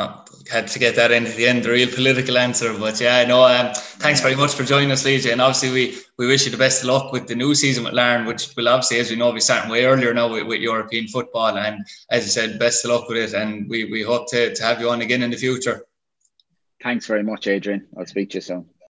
Oh, 0.00 0.24
had 0.48 0.68
to 0.68 0.78
get 0.78 0.94
that 0.94 1.10
into 1.10 1.32
the 1.32 1.48
end, 1.48 1.64
the 1.64 1.70
real 1.70 1.88
political 1.90 2.38
answer. 2.38 2.72
But 2.78 3.00
yeah, 3.00 3.24
no, 3.24 3.44
um, 3.44 3.74
thanks 3.74 4.20
very 4.20 4.36
much 4.36 4.54
for 4.54 4.62
joining 4.62 4.92
us, 4.92 5.04
Lee 5.04 5.18
J. 5.18 5.32
And 5.32 5.40
obviously, 5.40 5.72
we, 5.72 5.98
we 6.16 6.28
wish 6.28 6.44
you 6.44 6.52
the 6.52 6.56
best 6.56 6.84
of 6.84 6.88
luck 6.88 7.12
with 7.12 7.26
the 7.26 7.34
new 7.34 7.52
season 7.52 7.82
with 7.82 7.94
Larne, 7.94 8.24
which 8.24 8.54
will 8.54 8.68
obviously, 8.68 9.00
as 9.00 9.10
we 9.10 9.16
know, 9.16 9.32
be 9.32 9.40
starting 9.40 9.72
way 9.72 9.86
earlier 9.86 10.14
now 10.14 10.30
with, 10.32 10.46
with 10.46 10.60
European 10.60 11.08
football. 11.08 11.58
And 11.58 11.84
as 12.10 12.22
I 12.22 12.28
said, 12.28 12.60
best 12.60 12.84
of 12.84 12.92
luck 12.92 13.08
with 13.08 13.18
it. 13.18 13.34
And 13.34 13.68
we, 13.68 13.86
we 13.86 14.02
hope 14.02 14.30
to, 14.30 14.54
to 14.54 14.62
have 14.62 14.80
you 14.80 14.88
on 14.88 15.00
again 15.00 15.24
in 15.24 15.32
the 15.32 15.36
future. 15.36 15.84
Thanks 16.80 17.06
very 17.06 17.24
much, 17.24 17.48
Adrian. 17.48 17.88
I'll 17.98 18.06
speak 18.06 18.30
to 18.30 18.36
you 18.36 18.42
soon. 18.42 18.66